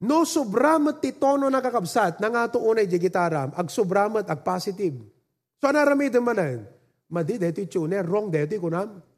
no 0.00 0.24
sobramat 0.24 1.04
ti 1.04 1.20
tono 1.20 1.52
nakakabsat 1.52 2.16
na 2.16 2.32
nga 2.32 2.48
to 2.48 2.64
unay 2.64 2.88
di 2.88 2.96
gitaram, 2.96 3.52
ag 3.52 3.68
sobramat, 3.68 4.24
ag 4.24 4.40
positive. 4.40 5.04
So, 5.60 5.68
anaramid 5.68 6.16
manan, 6.16 6.64
madi 7.12 7.36
deti 7.36 7.68
tuner, 7.68 8.08
wrong 8.08 8.32
deti 8.32 8.56
kunam. 8.56 9.12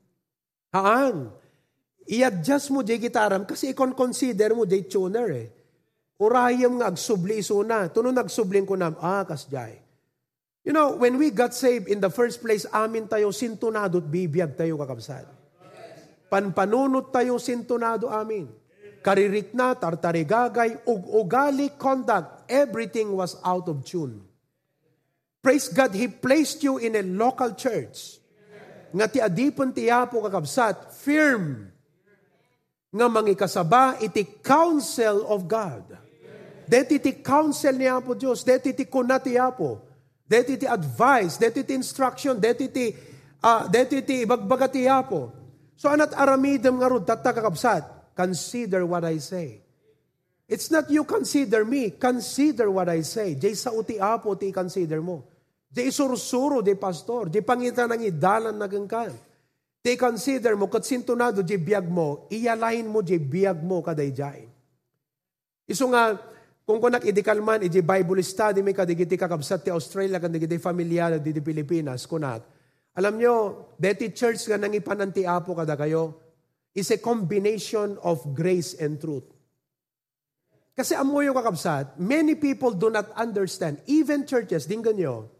Haan. 0.82 1.16
I-adjust 2.06 2.70
mo 2.70 2.86
di 2.86 2.96
gitaram 3.02 3.42
kasi 3.42 3.74
ikon-consider 3.74 4.54
mo 4.54 4.62
di 4.62 4.86
tuner 4.86 5.28
eh. 5.34 5.48
Urayam 6.22 6.80
nga 6.80 6.88
agsubli 6.92 7.42
isuna. 7.42 7.90
Tuno 7.90 8.14
nagsubling 8.14 8.64
kunam, 8.64 8.96
ah, 9.02 9.26
kasjay. 9.26 9.76
You 10.66 10.74
know, 10.74 10.98
when 10.98 11.18
we 11.18 11.30
got 11.30 11.54
saved 11.54 11.86
in 11.86 12.02
the 12.02 12.10
first 12.10 12.42
place, 12.42 12.66
amin 12.74 13.06
tayo 13.06 13.30
sintunado 13.30 14.02
at 14.02 14.06
bibiyag 14.06 14.58
tayo 14.58 14.78
kakabsat. 14.78 15.26
Panpanunot 16.26 17.14
tayo 17.14 17.38
sintunado 17.38 18.10
amin 18.10 18.66
karirik 19.06 19.54
na, 19.54 19.78
tartarigagay, 19.78 20.82
ug-ugali 20.82 21.70
conduct, 21.78 22.42
everything 22.50 23.14
was 23.14 23.38
out 23.46 23.70
of 23.70 23.86
tune. 23.86 24.18
Praise 25.38 25.70
God, 25.70 25.94
He 25.94 26.10
placed 26.10 26.66
you 26.66 26.82
in 26.82 26.98
a 26.98 27.06
local 27.06 27.54
church. 27.54 28.18
Nga 28.94 29.06
ti 29.10 29.18
adipon 29.18 29.72
ti 29.74 29.90
Apo 29.90 30.22
kakabsat, 30.22 30.94
firm. 30.94 31.70
Nga 32.92 33.06
mangikasaba 33.10 33.98
iti 34.02 34.22
counsel 34.42 35.26
of 35.26 35.48
God. 35.48 35.96
Deti 36.66 36.98
ti 36.98 37.22
counsel 37.22 37.78
ni 37.78 37.86
Apo 37.86 38.18
Diyos, 38.18 38.42
deti 38.42 38.74
ti 38.74 38.90
kuna 38.90 39.22
ti 39.22 39.38
Apo. 39.38 39.86
Deti 40.26 40.58
ti 40.58 40.66
advice, 40.66 41.38
deti 41.38 41.62
ti 41.62 41.78
instruction, 41.78 42.34
deti 42.42 42.66
ti, 42.66 42.90
uh, 43.46 43.70
deti 43.70 44.02
ti 44.02 44.26
ibagbaga 44.26 44.66
ti 44.66 44.82
Apo. 44.90 45.30
So 45.78 45.86
anat 45.86 46.10
aramidem 46.16 46.74
nga 46.82 46.90
rod 46.90 47.06
tatakakabsat 47.06 47.96
Consider 48.16 48.88
what 48.88 49.04
I 49.04 49.20
say. 49.20 49.60
It's 50.48 50.72
not 50.72 50.88
you 50.88 51.04
consider 51.04 51.68
me. 51.68 51.90
Consider 51.90 52.72
what 52.72 52.88
I 52.88 53.04
say. 53.04 53.36
Jay 53.36 53.52
sa 53.52 53.76
uti 53.76 54.00
apo 54.00 54.32
ti 54.40 54.48
consider 54.56 55.04
mo. 55.04 55.28
Jay 55.76 55.92
sursuro 55.92 56.64
di 56.64 56.72
pastor. 56.72 57.28
Jay 57.28 57.44
pangita 57.44 57.84
ng 57.84 58.08
idalan 58.08 58.56
na 58.56 58.64
gangkan. 58.64 59.12
Ti 59.84 59.92
consider 60.00 60.56
mo, 60.56 60.72
kat 60.72 60.88
sintunado 60.88 61.44
di 61.44 61.60
biyag 61.60 61.84
mo, 61.84 62.24
iyalain 62.32 62.88
mo 62.88 63.04
di 63.04 63.20
biyag 63.20 63.60
mo 63.60 63.84
kaday 63.84 64.10
jay. 64.10 64.48
Iso 65.68 65.84
nga, 65.92 66.16
kung 66.64 66.80
kunak 66.80 67.04
idikalman, 67.04 67.68
iji 67.68 67.84
Bible 67.84 68.24
study, 68.24 68.64
may 68.64 68.72
kadigiti 68.72 69.20
kakabsat 69.20 69.68
ti 69.68 69.70
Australia, 69.70 70.16
kadigiti 70.16 70.56
familiar, 70.56 71.20
di 71.20 71.30
Pilipinas, 71.44 72.08
kunak. 72.08 72.40
Alam 72.96 73.20
nyo, 73.20 73.34
deti 73.76 74.10
church 74.16 74.48
nga 74.48 74.56
nang 74.56 74.72
ipananti 74.72 75.28
apo 75.28 75.52
kada 75.52 75.76
kayo, 75.76 76.16
is 76.72 76.88
a 76.88 76.98
combination 76.98 78.00
of 78.00 78.24
grace 78.32 78.72
and 78.80 78.96
truth. 78.96 79.28
Kasi 80.72 80.96
amo 80.96 81.20
yung 81.20 81.36
kakabsat, 81.36 82.00
many 82.00 82.34
people 82.34 82.72
do 82.72 82.88
not 82.88 83.12
understand, 83.12 83.76
even 83.84 84.24
churches, 84.24 84.64
dinggan 84.64 84.96
nyo, 84.96 85.35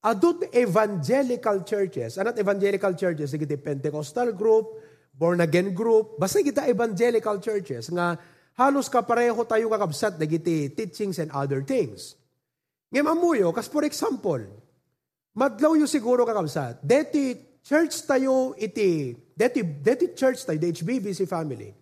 adult 0.00 0.48
evangelical 0.56 1.60
churches, 1.64 2.16
anat 2.16 2.38
evangelical 2.40 2.96
churches, 2.96 3.32
sige 3.32 3.44
Pentecostal 3.60 4.32
group, 4.32 4.80
born 5.12 5.44
again 5.44 5.76
group, 5.76 6.16
basta 6.16 6.40
kita 6.40 6.64
evangelical 6.64 7.36
churches, 7.36 7.92
nga 7.92 8.16
halos 8.56 8.88
kapareho 8.88 9.44
tayo 9.44 9.68
kakabsat, 9.68 10.16
nagiti 10.16 10.72
teachings 10.72 11.20
and 11.20 11.28
other 11.36 11.60
things. 11.60 12.16
Ngayon 12.88 13.08
amuyo, 13.12 13.48
kas 13.52 13.68
for 13.68 13.84
example, 13.84 14.40
madlaw 15.36 15.76
yung 15.76 15.90
siguro 15.90 16.24
kakabsat, 16.24 16.80
deti 16.80 17.60
church 17.60 17.92
tayo 18.08 18.56
iti, 18.56 19.12
deti, 19.36 19.60
deti 19.62 20.16
church 20.16 20.48
tayo, 20.48 20.56
the 20.56 20.72
HBBC 20.72 21.28
family, 21.28 21.76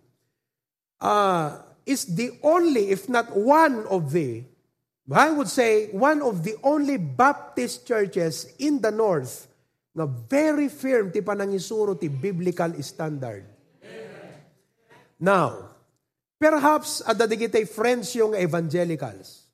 uh, 0.99 1.63
is 1.87 2.05
the 2.13 2.35
only, 2.43 2.91
if 2.91 3.07
not 3.07 3.31
one 3.31 3.87
of 3.87 4.11
the, 4.11 4.43
I 5.09 5.33
would 5.33 5.49
say, 5.49 5.89
one 5.89 6.21
of 6.21 6.45
the 6.45 6.53
only 6.61 7.01
Baptist 7.01 7.89
churches 7.89 8.53
in 8.61 8.77
the 8.77 8.93
North 8.93 9.49
na 9.97 10.05
very 10.05 10.69
firm 10.69 11.09
ti 11.09 11.25
panangisuro 11.25 11.97
ti 11.97 12.07
biblical 12.07 12.77
standard. 12.85 13.43
Now, 15.17 15.75
perhaps 16.37 17.01
adadigitay 17.03 17.65
friends 17.65 18.13
yung 18.13 18.37
evangelicals. 18.37 19.49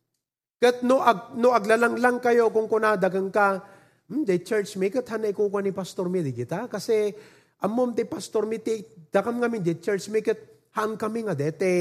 Kat 0.59 0.83
no, 0.83 0.99
ag, 0.99 1.33
no 1.39 1.55
aglalang 1.55 1.97
lang 1.97 2.19
kayo 2.19 2.51
kung 2.51 2.67
kunadagang 2.67 3.31
ka, 3.31 3.63
Hmm, 4.05 4.21
the 4.21 4.37
church 4.37 4.77
make 4.77 4.93
it 4.93 5.09
hanay 5.09 5.33
ko 5.33 5.49
ni 5.49 5.73
pastor 5.73 6.05
mi 6.05 6.21
kita 6.29 6.69
kasi 6.69 7.09
amom 7.57 7.89
de 7.89 8.05
pastor 8.05 8.45
mi 8.45 8.61
ti 8.61 8.85
dakam 9.09 9.41
ngamin 9.41 9.65
the 9.65 9.81
church 9.81 10.13
make 10.13 10.29
it 10.29 10.37
han 10.77 10.93
kami 10.93 11.25
nga 11.25 11.33
dete 11.33 11.73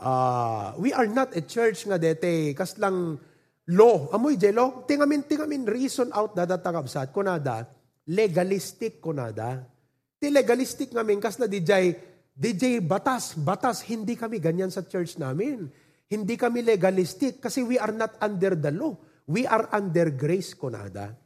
uh, 0.00 0.74
we 0.80 0.90
are 0.90 1.06
not 1.06 1.36
a 1.36 1.42
church 1.44 1.86
nga 1.86 2.00
dete 2.00 2.56
kas 2.56 2.78
lang 2.82 3.18
law 3.70 4.10
amoy 4.14 4.38
jelo 4.38 4.82
tingamin 4.88 5.26
tingamin 5.28 5.68
reason 5.68 6.10
out 6.14 6.32
da 6.32 6.48
datakabsat 6.48 7.12
kunada 7.14 7.68
legalistic 8.08 9.00
ko 9.00 9.16
nada. 9.16 9.64
Ti 10.20 10.28
legalistic 10.28 10.92
ngamin 10.92 11.20
kas 11.20 11.40
na 11.40 11.48
DJ, 11.48 11.96
DJ 12.32 12.80
batas, 12.84 13.36
batas, 13.36 13.84
hindi 13.88 14.16
kami 14.16 14.40
ganyan 14.40 14.72
sa 14.72 14.84
church 14.84 15.16
namin. 15.16 15.68
Hindi 16.08 16.36
kami 16.36 16.60
legalistic 16.60 17.40
kasi 17.40 17.64
we 17.64 17.80
are 17.80 17.92
not 17.92 18.16
under 18.20 18.52
the 18.56 18.72
law. 18.72 18.92
We 19.24 19.48
are 19.48 19.72
under 19.72 20.12
grace 20.12 20.52
ko 20.52 20.68
nada. 20.68 21.16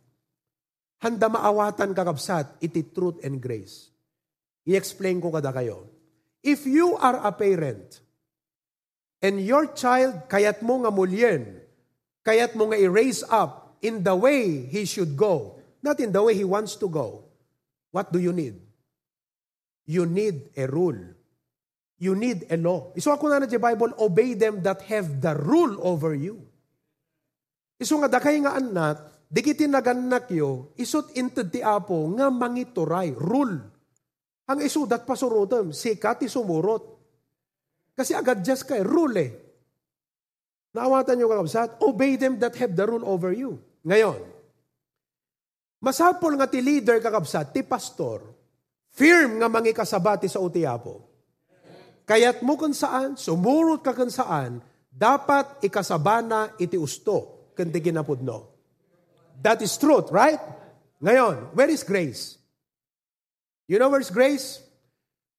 Handa 1.03 1.31
maawatan 1.31 1.95
kakabsat, 1.95 2.59
iti 2.63 2.91
truth 2.91 3.23
and 3.23 3.39
grace. 3.39 3.91
I-explain 4.67 5.23
ko 5.23 5.31
kada 5.31 5.55
kayo. 5.55 5.87
If 6.43 6.67
you 6.67 6.95
are 6.99 7.23
a 7.23 7.31
parent, 7.35 8.03
and 9.19 9.43
your 9.43 9.71
child, 9.75 10.31
kayat 10.31 10.63
mo 10.63 10.83
nga 10.87 10.91
mulyen, 10.95 11.59
kayat 12.23 12.55
mo 12.55 12.71
nga 12.71 12.79
i-raise 12.79 13.27
up 13.27 13.79
in 13.83 14.03
the 14.03 14.15
way 14.15 14.67
he 14.67 14.87
should 14.87 15.19
go, 15.19 15.59
not 15.83 15.99
in 15.99 16.11
the 16.11 16.23
way 16.23 16.35
he 16.35 16.47
wants 16.47 16.79
to 16.79 16.87
go, 16.87 17.27
what 17.91 18.11
do 18.11 18.19
you 18.19 18.31
need? 18.35 18.59
You 19.89 20.05
need 20.05 20.53
a 20.55 20.69
rule. 20.69 21.17
You 21.99 22.15
need 22.15 22.47
a 22.47 22.57
law. 22.61 22.95
Iso 22.95 23.11
ako 23.11 23.27
na 23.27 23.43
na 23.43 23.51
Bible, 23.51 23.91
obey 23.99 24.39
them 24.39 24.63
that 24.63 24.87
have 24.87 25.19
the 25.19 25.35
rule 25.35 25.83
over 25.83 26.15
you. 26.15 26.47
Iso 27.79 27.99
nga 27.99 28.19
dakay 28.19 28.39
nga 28.43 28.55
anak, 28.55 29.27
di 29.27 29.43
kiti 29.43 29.67
naganak 29.67 30.31
yo, 30.31 30.75
isot 30.79 31.15
into 31.19 31.47
ti 31.47 31.63
apo 31.63 32.07
nga 32.15 32.31
mangituray, 32.31 33.15
rule. 33.15 33.59
Ang 34.49 34.59
isudat 34.63 35.07
pasurutom, 35.07 35.75
sikat 35.75 36.23
isumurot. 36.27 36.98
Kasi 37.99 38.15
agad 38.15 38.47
just 38.47 38.63
kay 38.63 38.79
rule 38.87 39.19
eh. 39.19 39.35
Naawatan 40.71 41.19
nyo 41.19 41.27
kakabsat, 41.27 41.83
obey 41.83 42.15
them 42.15 42.39
that 42.39 42.55
have 42.55 42.79
the 42.79 42.87
rule 42.87 43.03
over 43.03 43.35
you. 43.35 43.59
Ngayon, 43.83 44.23
masapol 45.83 46.39
nga 46.39 46.47
ti 46.47 46.63
leader 46.63 47.03
kakabsat, 47.03 47.51
ti 47.51 47.67
pastor, 47.67 48.23
firm 48.95 49.43
nga 49.43 49.51
mangi 49.51 49.75
kasabati 49.75 50.31
sa 50.31 50.39
utiapo. 50.39 51.03
Kaya't 52.07 52.47
mo 52.47 52.55
kung 52.55 52.71
saan, 52.71 53.19
sumurot 53.19 53.83
ka 53.83 53.91
kung 53.91 54.15
saan, 54.15 54.63
dapat 54.87 55.59
ikasabana 55.67 56.55
iti 56.55 56.79
usto, 56.79 57.51
kundi 57.59 57.83
ginapudno. 57.83 58.55
That 59.43 59.59
is 59.59 59.75
truth, 59.75 60.15
right? 60.15 60.39
Ngayon, 61.03 61.51
where 61.59 61.71
is 61.71 61.83
grace? 61.83 62.39
You 63.67 63.83
know 63.83 63.91
where's 63.91 64.15
grace? 64.15 64.63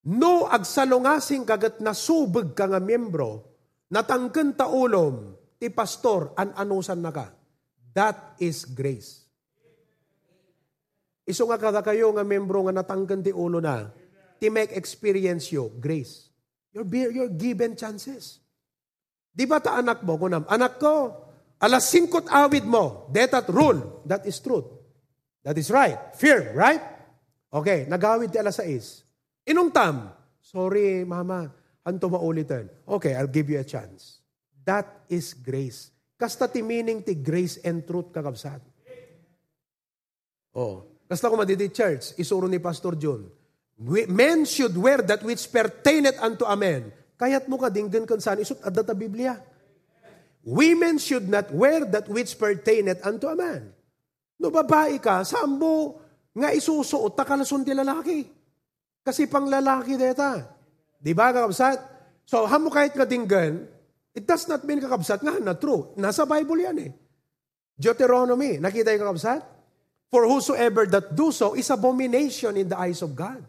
No 0.07 0.47
agsalungasing 0.47 1.43
kagat 1.43 1.83
nasubag 1.83 2.55
ka 2.55 2.71
nga 2.71 2.79
membro, 2.79 3.43
natangken 3.91 4.55
ta 4.55 4.71
ulom, 4.71 5.35
ti 5.59 5.67
pastor, 5.67 6.31
an 6.39 6.55
anusan 6.55 7.03
na 7.03 7.11
ka. 7.11 7.27
That 7.91 8.39
is 8.39 8.63
grace. 8.63 9.27
Iso 11.27 11.45
nga 11.51 11.59
kada 11.59 11.83
kayo 11.83 12.15
nga 12.15 12.23
membro 12.23 12.63
nga 12.63 12.79
natangken 12.79 13.21
ti 13.21 13.35
ulo 13.35 13.59
na, 13.59 13.91
ti 14.39 14.47
make 14.47 14.71
experience 14.71 15.51
yo, 15.51 15.67
grace. 15.67 16.31
You're, 16.71 16.87
you're 16.87 17.35
given 17.35 17.75
chances. 17.75 18.39
Di 19.29 19.43
ba 19.43 19.59
ta 19.59 19.77
anak 19.77 20.01
mo, 20.07 20.15
kunam, 20.15 20.47
anak 20.47 20.79
ko, 20.79 20.95
alas 21.59 21.91
singkot 21.91 22.31
awid 22.31 22.63
mo, 22.63 23.11
that 23.11 23.45
rule, 23.51 24.01
that 24.07 24.23
is 24.23 24.39
truth. 24.39 24.65
That 25.43 25.59
is 25.59 25.67
right. 25.69 26.15
Fear, 26.15 26.55
right? 26.55 26.81
Okay, 27.51 27.83
nagawid 27.89 28.31
ti 28.31 28.39
alas 28.39 28.63
6. 28.63 29.08
Inong 29.49 29.73
tam, 29.73 30.13
sorry 30.37 31.01
mama, 31.03 31.49
anto 31.81 32.05
maulitan. 32.05 32.69
Okay, 32.85 33.17
I'll 33.17 33.31
give 33.33 33.49
you 33.49 33.57
a 33.57 33.65
chance. 33.65 34.21
That 34.61 35.09
is 35.09 35.33
grace. 35.33 35.89
Kasta 36.13 36.45
ti 36.45 36.61
meaning 36.61 37.01
ti 37.01 37.17
grace 37.17 37.57
and 37.65 37.81
truth 37.81 38.13
kakabsat. 38.13 38.61
Oh, 40.53 40.85
kasta 41.09 41.33
ko 41.33 41.35
madidi 41.39 41.73
church, 41.73 42.13
isuro 42.21 42.45
ni 42.45 42.61
Pastor 42.61 42.93
John, 42.93 43.25
Men 43.79 44.43
should 44.43 44.75
wear 44.75 44.99
that 45.07 45.23
which 45.23 45.47
pertaineth 45.47 46.19
unto 46.19 46.43
a 46.43 46.59
man. 46.59 46.91
Kayat 47.15 47.47
mo 47.47 47.55
ka 47.55 47.71
dinggan 47.71 48.03
kan 48.03 48.19
saan 48.19 48.43
isut 48.43 48.59
adda 48.59 48.83
ta 48.83 48.91
Biblia. 48.91 49.39
Women 50.43 50.99
should 50.99 51.31
not 51.31 51.47
wear 51.55 51.87
that 51.87 52.11
which 52.11 52.35
pertaineth 52.35 52.99
unto 53.07 53.31
a 53.31 53.39
man. 53.39 53.71
No 54.35 54.51
babae 54.51 54.99
ka, 54.99 55.23
sambo 55.23 55.99
nga 56.35 56.51
isusuot 56.51 57.15
ta 57.15 57.23
kalasun 57.23 57.63
ti 57.63 57.71
lalaki. 57.71 58.38
Kasi 59.09 59.25
pang 59.25 59.49
lalaki 59.49 59.97
deta. 59.97 60.45
Di 61.01 61.17
ba 61.17 61.33
kakabsat? 61.33 61.81
So, 62.29 62.45
hamo 62.45 62.69
kahit 62.69 62.93
nga 62.93 63.09
dinggan, 63.09 63.65
it 64.13 64.21
does 64.21 64.45
not 64.45 64.61
mean 64.69 64.77
kakabsat 64.77 65.25
nga 65.25 65.41
na 65.41 65.57
true. 65.57 65.97
Nasa 65.97 66.29
Bible 66.29 66.61
yan 66.61 66.77
eh. 66.77 66.91
Deuteronomy, 67.73 68.61
nakita 68.61 68.93
yung 68.93 69.09
kakabsat? 69.09 69.41
For 70.13 70.29
whosoever 70.29 70.85
that 70.93 71.17
do 71.17 71.33
so 71.33 71.57
is 71.57 71.73
abomination 71.73 72.53
in 72.53 72.69
the 72.69 72.77
eyes 72.77 73.01
of 73.01 73.17
God. 73.17 73.41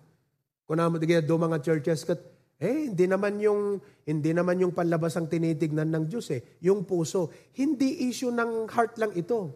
Kung 0.64 0.80
naman 0.80 0.96
do 0.96 1.36
mga 1.36 1.60
churches 1.60 2.08
kat, 2.08 2.24
eh, 2.56 2.88
hindi 2.88 3.04
naman 3.04 3.36
yung 3.36 3.84
hindi 4.08 4.32
naman 4.32 4.64
yung 4.64 4.72
panlabas 4.72 5.12
ang 5.20 5.28
tinitignan 5.28 5.92
ng 5.92 6.04
Diyos 6.08 6.32
eh. 6.32 6.40
Yung 6.64 6.88
puso. 6.88 7.28
Hindi 7.52 8.08
issue 8.08 8.32
ng 8.32 8.64
heart 8.64 8.96
lang 8.96 9.12
ito. 9.12 9.52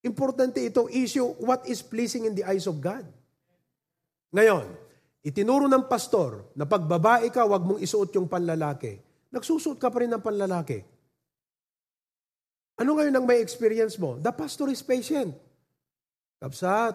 Importante 0.00 0.64
itong 0.64 0.88
issue, 0.88 1.28
what 1.44 1.60
is 1.68 1.84
pleasing 1.84 2.24
in 2.24 2.32
the 2.32 2.44
eyes 2.44 2.64
of 2.64 2.80
God. 2.80 3.04
Ngayon, 4.32 4.85
itinuro 5.26 5.66
ng 5.66 5.90
pastor 5.90 6.54
na 6.54 6.70
pag 6.70 6.86
babae 6.86 7.26
ka, 7.34 7.42
wag 7.42 7.66
mong 7.66 7.82
isuot 7.82 8.14
yung 8.14 8.30
panlalaki. 8.30 8.94
Nagsusuot 9.34 9.74
ka 9.82 9.90
pa 9.90 10.06
rin 10.06 10.14
ng 10.14 10.22
panlalaki. 10.22 10.78
Ano 12.78 12.94
ngayon 12.94 13.18
ang 13.18 13.26
may 13.26 13.42
experience 13.42 13.98
mo? 13.98 14.22
The 14.22 14.30
pastor 14.30 14.70
is 14.70 14.86
patient. 14.86 15.34
Kapsat, 16.38 16.94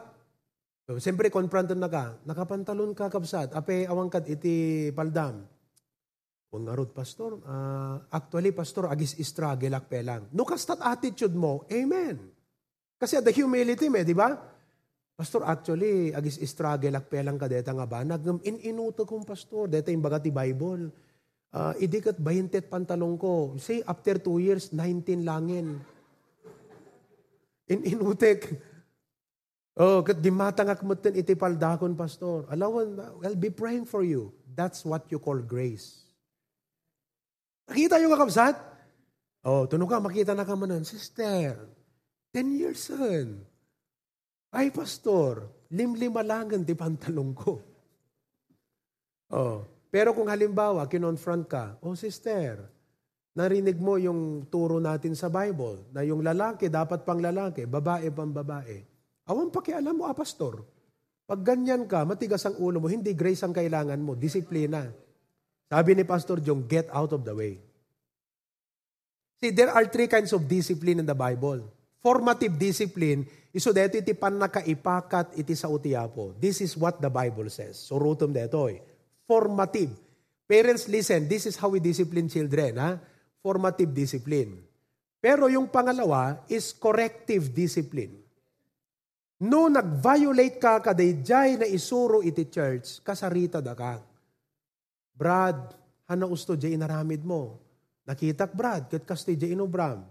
siyempre, 1.02 1.28
confronted 1.28 1.76
na 1.76 1.91
ka. 1.91 2.15
Nakapantalon 2.24 2.96
ka, 2.96 3.12
kapsat. 3.12 3.52
Ape, 3.52 3.84
awangkad 3.89 4.24
iti 4.32 4.88
paldam. 4.96 5.44
Kung 6.48 6.67
ngarod, 6.67 6.96
pastor, 6.96 7.41
uh, 7.44 7.96
actually, 8.15 8.56
pastor, 8.56 8.88
agis 8.88 9.17
struggle 9.28 9.76
akpe 9.76 10.00
lang. 10.04 10.32
No 10.32 10.48
kastat 10.48 10.80
attitude 10.80 11.36
mo, 11.36 11.67
amen. 11.67 12.20
Kasi 12.96 13.17
the 13.20 13.34
humility 13.34 13.89
me, 13.89 14.06
di 14.06 14.13
ba? 14.13 14.51
Pastor, 15.21 15.45
actually, 15.45 16.17
agis 16.17 16.41
struggle 16.49 16.97
akpe 16.97 17.21
lang 17.21 17.38
ka 17.38 17.45
deta 17.45 17.69
nga 17.69 17.86
ba? 17.86 18.01
Nagam 18.01 18.41
ininuto 18.41 19.05
kong 19.05 19.21
pastor, 19.21 19.69
deta 19.69 19.93
yung 19.93 20.01
bagati 20.01 20.34
Bible. 20.34 20.89
Uh, 21.53 21.77
idikat 21.77 22.17
20 22.17 22.57
pantalong 22.65 23.21
ko. 23.21 23.53
Say, 23.62 23.86
after 23.86 24.17
two 24.17 24.41
years, 24.41 24.73
19 24.73 25.21
langin. 25.21 25.77
In 27.69 27.86
inutek. 27.86 28.49
Oh, 29.77 30.01
kat 30.01 30.17
gimatangak 30.25 30.81
mo 30.81 30.97
tin 30.97 31.13
iti 31.13 31.38
paldakon, 31.38 31.93
pastor. 31.93 32.49
Alawan, 32.49 33.21
I'll 33.21 33.38
be 33.38 33.53
praying 33.53 33.86
for 33.86 34.01
you. 34.01 34.34
That's 34.57 34.81
what 34.81 35.05
you 35.13 35.21
call 35.21 35.38
grace. 35.38 36.01
Nakita 37.69 38.01
yung 38.01 38.17
kakabsat? 38.17 38.57
Oh, 39.45 39.69
tunog 39.69 39.86
ka, 39.86 40.01
makita 40.01 40.34
na 40.34 40.49
ka 40.49 40.57
manan. 40.57 40.81
Sister, 40.81 41.62
10 42.34 42.57
years 42.57 42.89
son. 42.89 43.51
Ay, 44.52 44.68
pastor, 44.68 45.48
limlima 45.72 46.20
langan 46.20 46.68
ti 46.68 46.76
pantalong 46.76 47.32
ko. 47.32 47.54
Oh, 49.32 49.64
pero 49.88 50.12
kung 50.12 50.28
halimbawa, 50.28 50.92
kinonfront 50.92 51.48
ka, 51.48 51.80
oh 51.80 51.96
sister, 51.96 52.68
narinig 53.32 53.80
mo 53.80 53.96
yung 53.96 54.48
turo 54.52 54.84
natin 54.84 55.16
sa 55.16 55.32
Bible, 55.32 55.88
na 55.96 56.04
yung 56.04 56.20
lalaki 56.20 56.68
dapat 56.68 57.08
pang 57.08 57.24
lalaki, 57.24 57.64
babae 57.64 58.12
pang 58.12 58.32
babae. 58.32 58.84
Awan 59.32 59.48
pakialam 59.48 59.96
mo, 59.96 60.04
ah, 60.08 60.16
pastor. 60.16 60.60
Pag 61.24 61.48
ganyan 61.48 61.88
ka, 61.88 62.04
matigas 62.04 62.44
ang 62.44 62.60
ulo 62.60 62.84
mo, 62.84 62.92
hindi 62.92 63.16
grace 63.16 63.48
ang 63.48 63.56
kailangan 63.56 64.04
mo, 64.04 64.20
disiplina. 64.20 64.92
Sabi 65.72 65.96
ni 65.96 66.04
Pastor 66.04 66.44
Jong, 66.44 66.68
get 66.68 66.92
out 66.92 67.16
of 67.16 67.24
the 67.24 67.32
way. 67.32 67.56
See, 69.39 69.56
there 69.56 69.72
are 69.72 69.88
three 69.88 70.12
kinds 70.12 70.36
of 70.36 70.43
discipline 70.43 70.99
in 70.99 71.08
the 71.08 71.16
Bible. 71.16 71.64
Formative 72.04 72.60
discipline, 72.60 73.24
iso 73.52 73.76
deto 73.76 73.99
iti 73.99 74.16
pan 74.16 74.39
nakaipakat 74.39 75.36
iti 75.36 75.56
sa 75.56 75.68
utiapo. 75.68 76.36
This 76.39 76.64
is 76.64 76.76
what 76.80 76.99
the 77.04 77.12
Bible 77.12 77.52
says. 77.52 77.80
So 77.80 77.99
rutom 77.99 78.32
deto. 78.32 78.72
Formative. 79.28 79.91
Parents, 80.47 80.91
listen, 80.91 81.32
this 81.32 81.47
is 81.47 81.56
how 81.56 81.72
we 81.72 81.80
discipline 81.80 82.28
children. 82.28 82.76
Ha? 82.76 82.99
Formative 83.39 83.91
discipline. 83.95 84.60
Pero 85.22 85.47
yung 85.47 85.70
pangalawa 85.70 86.43
is 86.49 86.76
corrective 86.76 87.54
discipline. 87.54 88.20
No 89.41 89.70
nag-violate 89.70 90.62
ka 90.62 90.82
kadayjay 90.82 91.58
na 91.58 91.66
isuro 91.66 92.22
iti 92.22 92.45
church, 92.45 93.02
kasarita 93.02 93.58
da 93.58 93.74
ka. 93.74 93.97
Brad, 95.18 95.74
hana 96.10 96.26
usto 96.30 96.54
jay 96.54 96.78
inaramid 96.78 97.26
mo. 97.26 97.58
Nakitak 98.06 98.54
Brad, 98.54 98.89
kat 98.89 99.06
kastoy 99.06 99.38
jay 99.38 99.54
inubram. 99.54 100.06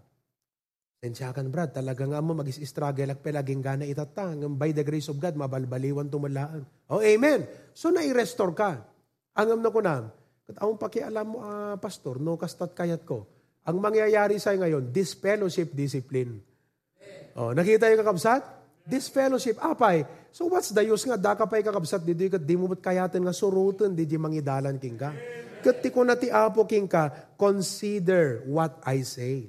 Tensyakan 1.00 1.48
Brad, 1.48 1.72
talaga 1.72 2.04
nga 2.04 2.20
mo 2.20 2.36
mag-struggle 2.36 3.16
ak 3.16 3.24
pelaging 3.24 3.64
gana 3.64 3.88
itatang. 3.88 4.44
By 4.60 4.76
the 4.76 4.84
grace 4.84 5.08
of 5.08 5.16
God, 5.16 5.32
mabalbaliwan 5.32 6.12
tumalaan. 6.12 6.60
Oh, 6.92 7.00
amen. 7.00 7.48
So 7.72 7.88
na-restore 7.88 8.52
ka. 8.52 8.84
Angam 9.32 9.64
na 9.64 9.72
ko 9.72 9.80
na, 9.80 10.12
kat 10.44 10.60
akong 10.60 10.76
pakialam 10.76 11.24
mo, 11.24 11.40
uh, 11.40 11.80
pastor, 11.80 12.20
no 12.20 12.36
kastat 12.36 12.76
kayat 12.76 13.08
ko. 13.08 13.24
Ang 13.64 13.80
mangyayari 13.80 14.36
sa 14.36 14.52
ngayon, 14.52 14.92
disfellowship 14.92 15.72
discipline. 15.72 16.44
Oh, 17.32 17.56
nakita 17.56 17.88
yung 17.88 18.04
kakabsat? 18.04 18.44
This 18.84 19.08
fellowship, 19.08 19.56
apay. 19.56 20.04
So 20.36 20.52
what's 20.52 20.68
the 20.68 20.84
use 20.84 21.08
nga, 21.08 21.16
daka 21.16 21.48
pa'y 21.48 21.64
kakabsat, 21.64 22.04
di 22.04 22.12
di 22.28 22.54
mo 22.60 22.68
ba't 22.68 22.84
kayatin 22.84 23.24
nga 23.24 23.32
surutan, 23.32 23.96
di 23.96 24.04
di 24.04 24.20
mangidalan 24.20 24.76
king 24.76 25.00
ka. 25.00 25.16
Kati 25.64 25.88
ko 25.88 26.04
na 26.04 26.12
ti 26.20 26.28
apo 26.28 26.68
king 26.68 26.84
ka, 26.84 27.32
consider 27.40 28.44
what 28.44 28.84
I 28.84 29.00
say. 29.00 29.48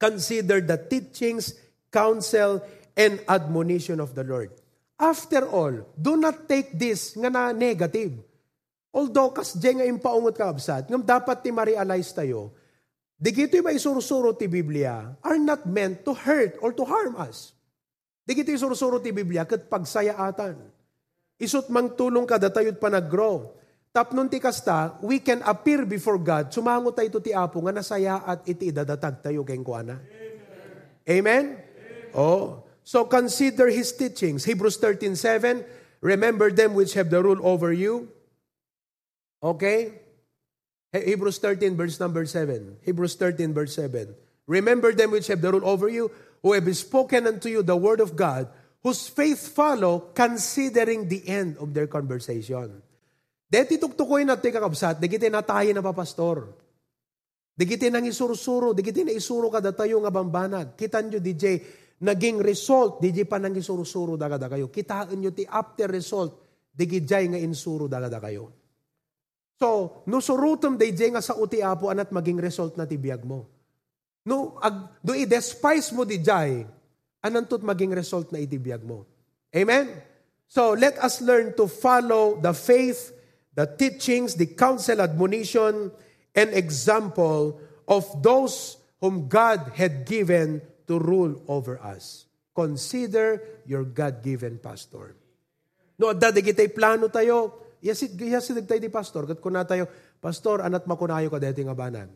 Consider 0.00 0.64
the 0.64 0.80
teachings, 0.80 1.52
counsel, 1.92 2.64
and 2.96 3.20
admonition 3.28 4.00
of 4.00 4.16
the 4.16 4.24
Lord. 4.24 4.48
After 4.96 5.44
all, 5.44 5.84
do 5.92 6.16
not 6.16 6.48
take 6.48 6.72
this 6.72 7.12
nga 7.16 7.28
na 7.28 7.52
negative. 7.52 8.16
Although 8.90 9.36
kas 9.36 9.54
nga 9.54 9.84
impaungot 9.84 10.34
ka 10.34 10.48
absat, 10.48 10.88
ngam 10.88 11.04
dapat 11.04 11.44
ti 11.44 11.52
ma-realize 11.52 12.10
tayo, 12.16 12.56
di 13.20 13.30
gito 13.30 13.60
ba 13.60 13.76
isurusuro 13.76 14.32
ti 14.32 14.48
Biblia 14.48 15.14
are 15.20 15.36
not 15.36 15.68
meant 15.68 16.02
to 16.08 16.16
hurt 16.16 16.56
or 16.64 16.72
to 16.72 16.82
harm 16.88 17.20
us. 17.20 17.52
Di 18.24 18.32
gito 18.32 18.50
isurusuro 18.50 18.98
ti 18.98 19.12
Biblia 19.12 19.44
kat 19.44 19.68
pagsayaatan. 19.68 20.56
Isut 21.40 21.68
mang 21.68 21.92
tulong 21.92 22.24
ka 22.24 22.40
datayod 22.40 22.80
pa 22.80 22.88
nag-grow. 22.88 23.59
Tapnon 23.90 24.30
ti 24.30 24.38
kasta, 24.38 25.02
we 25.02 25.18
can 25.18 25.42
appear 25.42 25.82
before 25.82 26.18
God, 26.18 26.54
sumangot 26.54 26.94
tayo 26.94 27.18
ti 27.18 27.34
apo 27.34 27.58
nga 27.66 27.74
nasaya 27.74 28.22
at 28.22 28.46
iti 28.46 28.70
idadatag 28.70 29.18
tayo 29.18 29.42
keng 29.42 29.66
kuana. 29.66 29.98
Amen? 31.10 31.58
Amen? 31.58 31.58
Oh. 32.14 32.62
So 32.86 33.06
consider 33.06 33.66
his 33.66 33.90
teachings. 33.90 34.46
Hebrews 34.46 34.78
13:7, 34.78 35.66
remember 36.00 36.54
them 36.54 36.78
which 36.78 36.94
have 36.94 37.10
the 37.10 37.18
rule 37.18 37.42
over 37.42 37.74
you 37.74 38.10
Okay? 39.42 39.92
Hebrews 40.92 41.38
13, 41.38 41.76
verse 41.76 41.98
number 42.00 42.26
7. 42.26 42.76
Hebrews 42.82 43.14
13, 43.14 43.54
verse 43.54 43.74
7. 43.74 44.14
Remember 44.46 44.92
them 44.92 45.10
which 45.12 45.28
have 45.28 45.40
the 45.40 45.52
rule 45.52 45.64
over 45.64 45.88
you, 45.88 46.10
who 46.42 46.52
have 46.52 46.66
spoken 46.76 47.26
unto 47.26 47.48
you 47.48 47.62
the 47.62 47.76
word 47.76 48.00
of 48.00 48.16
God, 48.16 48.48
whose 48.82 49.08
faith 49.08 49.54
follow, 49.54 50.10
considering 50.14 51.08
the 51.08 51.26
end 51.28 51.56
of 51.58 51.74
their 51.74 51.86
conversation. 51.86 52.82
Deti 53.50 53.82
tuktukoy 53.82 54.22
na 54.22 54.38
ti 54.38 54.54
kakabsat, 54.54 55.02
di 55.02 55.10
kiti 55.10 55.26
na 55.26 55.42
papastor. 55.42 56.46
Di 57.50 57.66
kiti 57.66 57.90
nang 57.90 58.06
isurusuro, 58.06 58.70
di 58.70 58.80
kiti 58.86 59.02
na 59.02 59.10
isuro 59.10 59.50
kada 59.50 59.74
tayo 59.74 59.98
nga 60.00 60.14
bambanag. 60.14 60.78
Kitan 60.78 61.10
nyo, 61.10 61.18
DJ, 61.18 61.58
naging 62.06 62.38
result, 62.40 63.02
DJ 63.02 63.26
pa 63.26 63.42
nang 63.42 63.52
isurusuro 63.52 64.14
daga 64.14 64.38
kayo. 64.46 64.70
Kitaan 64.70 65.18
nyo 65.18 65.34
ti 65.34 65.42
after 65.44 65.90
result, 65.90 66.38
di 66.70 66.86
nga 66.86 67.36
insuro 67.36 67.90
daga 67.90 68.22
kayo. 68.22 68.54
So, 69.60 70.00
no 70.08 70.24
surutom 70.24 70.80
day 70.80 70.96
nga 70.96 71.20
sa 71.20 71.36
uti 71.36 71.60
apo 71.60 71.92
anat 71.92 72.08
maging 72.08 72.40
result 72.40 72.80
na 72.80 72.88
tibiyag 72.88 73.28
mo. 73.28 73.44
No, 74.24 74.56
ag, 74.56 75.04
do 75.04 75.12
i-despise 75.12 75.92
mo 75.92 76.08
jay, 76.08 76.64
anantot 77.20 77.60
maging 77.60 77.92
result 77.92 78.32
na 78.32 78.40
itibiyag 78.40 78.80
mo. 78.80 79.04
Amen? 79.52 79.92
So, 80.48 80.72
let 80.72 80.96
us 81.04 81.20
learn 81.20 81.52
to 81.60 81.68
follow 81.68 82.40
the 82.40 82.56
faith, 82.56 83.12
the 83.54 83.66
teachings, 83.66 84.34
the 84.34 84.46
counsel, 84.46 85.00
admonition, 85.00 85.90
and 86.34 86.48
example 86.54 87.58
of 87.88 88.06
those 88.22 88.78
whom 89.00 89.28
God 89.28 89.72
had 89.74 90.06
given 90.06 90.62
to 90.86 90.98
rule 90.98 91.42
over 91.48 91.80
us. 91.82 92.26
Consider 92.54 93.42
your 93.66 93.84
God-given 93.86 94.58
pastor. 94.58 95.16
No, 95.98 96.12
dadi 96.14 96.44
kita'y 96.44 96.70
plano 96.72 97.08
tayo, 97.08 97.60
Yasid, 97.80 98.12
yasid 98.12 98.60
tayo 98.68 98.76
di 98.76 98.92
pastor, 98.92 99.24
kat 99.24 99.40
kuna 99.40 99.64
tayo, 99.64 99.88
pastor, 100.20 100.60
anat 100.60 100.84
makunayo 100.84 101.32
ka 101.32 101.40
deti 101.40 101.64
nga 101.64 101.72
banan. 101.72 102.12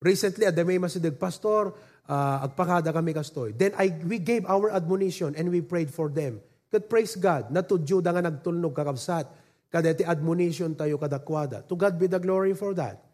Recently, 0.00 0.48
adamay 0.48 0.80
masidig, 0.80 1.20
pastor, 1.20 1.72
uh, 2.08 2.44
agpakada 2.44 2.92
kami 2.92 3.12
kastoy. 3.12 3.52
Then 3.52 3.76
I, 3.76 3.92
we 4.04 4.20
gave 4.20 4.48
our 4.48 4.72
admonition 4.72 5.36
and 5.36 5.52
we 5.52 5.60
prayed 5.60 5.92
for 5.92 6.08
them. 6.08 6.40
Kat 6.72 6.88
praise 6.88 7.16
God, 7.16 7.52
natudyo 7.52 8.00
da 8.00 8.16
nga 8.16 8.24
nagtulnog 8.24 8.72
kakabsat, 8.72 9.28
kadeti 9.76 10.08
admonition 10.08 10.72
tayo 10.72 10.96
kadakwada. 10.96 11.60
To 11.68 11.76
God 11.76 12.00
be 12.00 12.08
the 12.08 12.16
glory 12.16 12.56
for 12.56 12.72
that. 12.72 13.04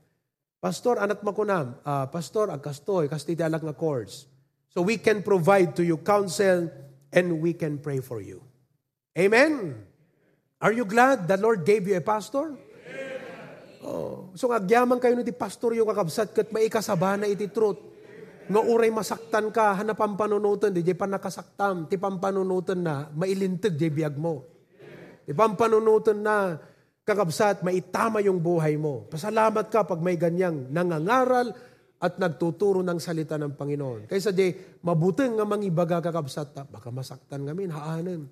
Pastor, 0.63 1.03
anat 1.03 1.27
makunam, 1.27 1.75
uh, 1.83 2.07
pastor, 2.07 2.55
agkastoy, 2.55 3.11
kastiti 3.11 3.43
alak 3.43 3.67
nga 3.67 3.75
course. 3.75 4.31
So 4.71 4.79
we 4.87 5.03
can 5.03 5.27
provide 5.27 5.75
to 5.75 5.83
you 5.83 5.99
counsel 5.99 6.71
and 7.11 7.27
we 7.43 7.51
can 7.51 7.83
pray 7.83 7.99
for 7.99 8.23
you. 8.23 8.47
Amen? 9.19 9.75
Are 10.63 10.71
you 10.71 10.87
glad 10.87 11.27
the 11.27 11.35
Lord 11.35 11.67
gave 11.67 11.91
you 11.91 11.99
a 11.99 12.05
pastor? 12.05 12.55
Oh, 13.83 14.31
so 14.39 14.55
agyaman 14.55 15.03
kayo 15.03 15.19
ni 15.19 15.27
pastor 15.35 15.75
yung 15.75 15.91
kakabsat 15.91 16.31
kat 16.31 16.55
maikasaba 16.55 17.19
na 17.19 17.27
iti 17.27 17.51
truth. 17.51 17.83
Nga 18.47 18.63
uray 18.63 18.95
masaktan 18.95 19.51
ka, 19.51 19.75
hanapang 19.75 20.15
panunutan, 20.15 20.71
di 20.71 20.87
pa 20.95 21.11
nakasaktam, 21.11 21.91
ti 21.91 21.99
pampanunutan 21.99 22.79
na, 22.79 23.11
mailintig 23.11 23.75
di 23.75 23.91
biyag 23.91 24.15
mo. 24.15 24.52
Ti 25.27 25.33
pampanunutan 25.33 26.19
na, 26.19 26.59
kakabsat, 27.03 27.67
maitama 27.67 28.23
yung 28.23 28.39
buhay 28.39 28.79
mo. 28.79 29.07
Pasalamat 29.11 29.67
ka 29.71 29.83
pag 29.83 29.99
may 29.99 30.15
ganyang 30.15 30.71
nangangaral 30.71 31.51
at 32.03 32.19
nagtuturo 32.19 32.83
ng 32.83 32.99
salita 32.99 33.39
ng 33.39 33.55
Panginoon. 33.55 34.11
Kaysa 34.11 34.35
di, 34.35 34.51
mabuting 34.83 35.39
nga 35.39 35.47
mangibaga 35.47 36.03
kakabsat, 36.03 36.55
baka 36.71 36.91
masaktan 36.91 37.47
kami, 37.47 37.71
haanan. 37.71 38.27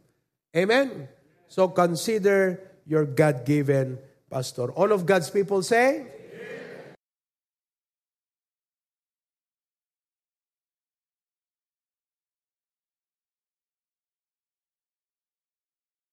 Amen? 0.50 1.06
So 1.46 1.70
consider 1.70 2.58
your 2.86 3.06
God-given 3.06 3.98
pastor. 4.30 4.74
All 4.74 4.90
of 4.90 5.06
God's 5.06 5.30
people 5.30 5.62
say, 5.62 6.06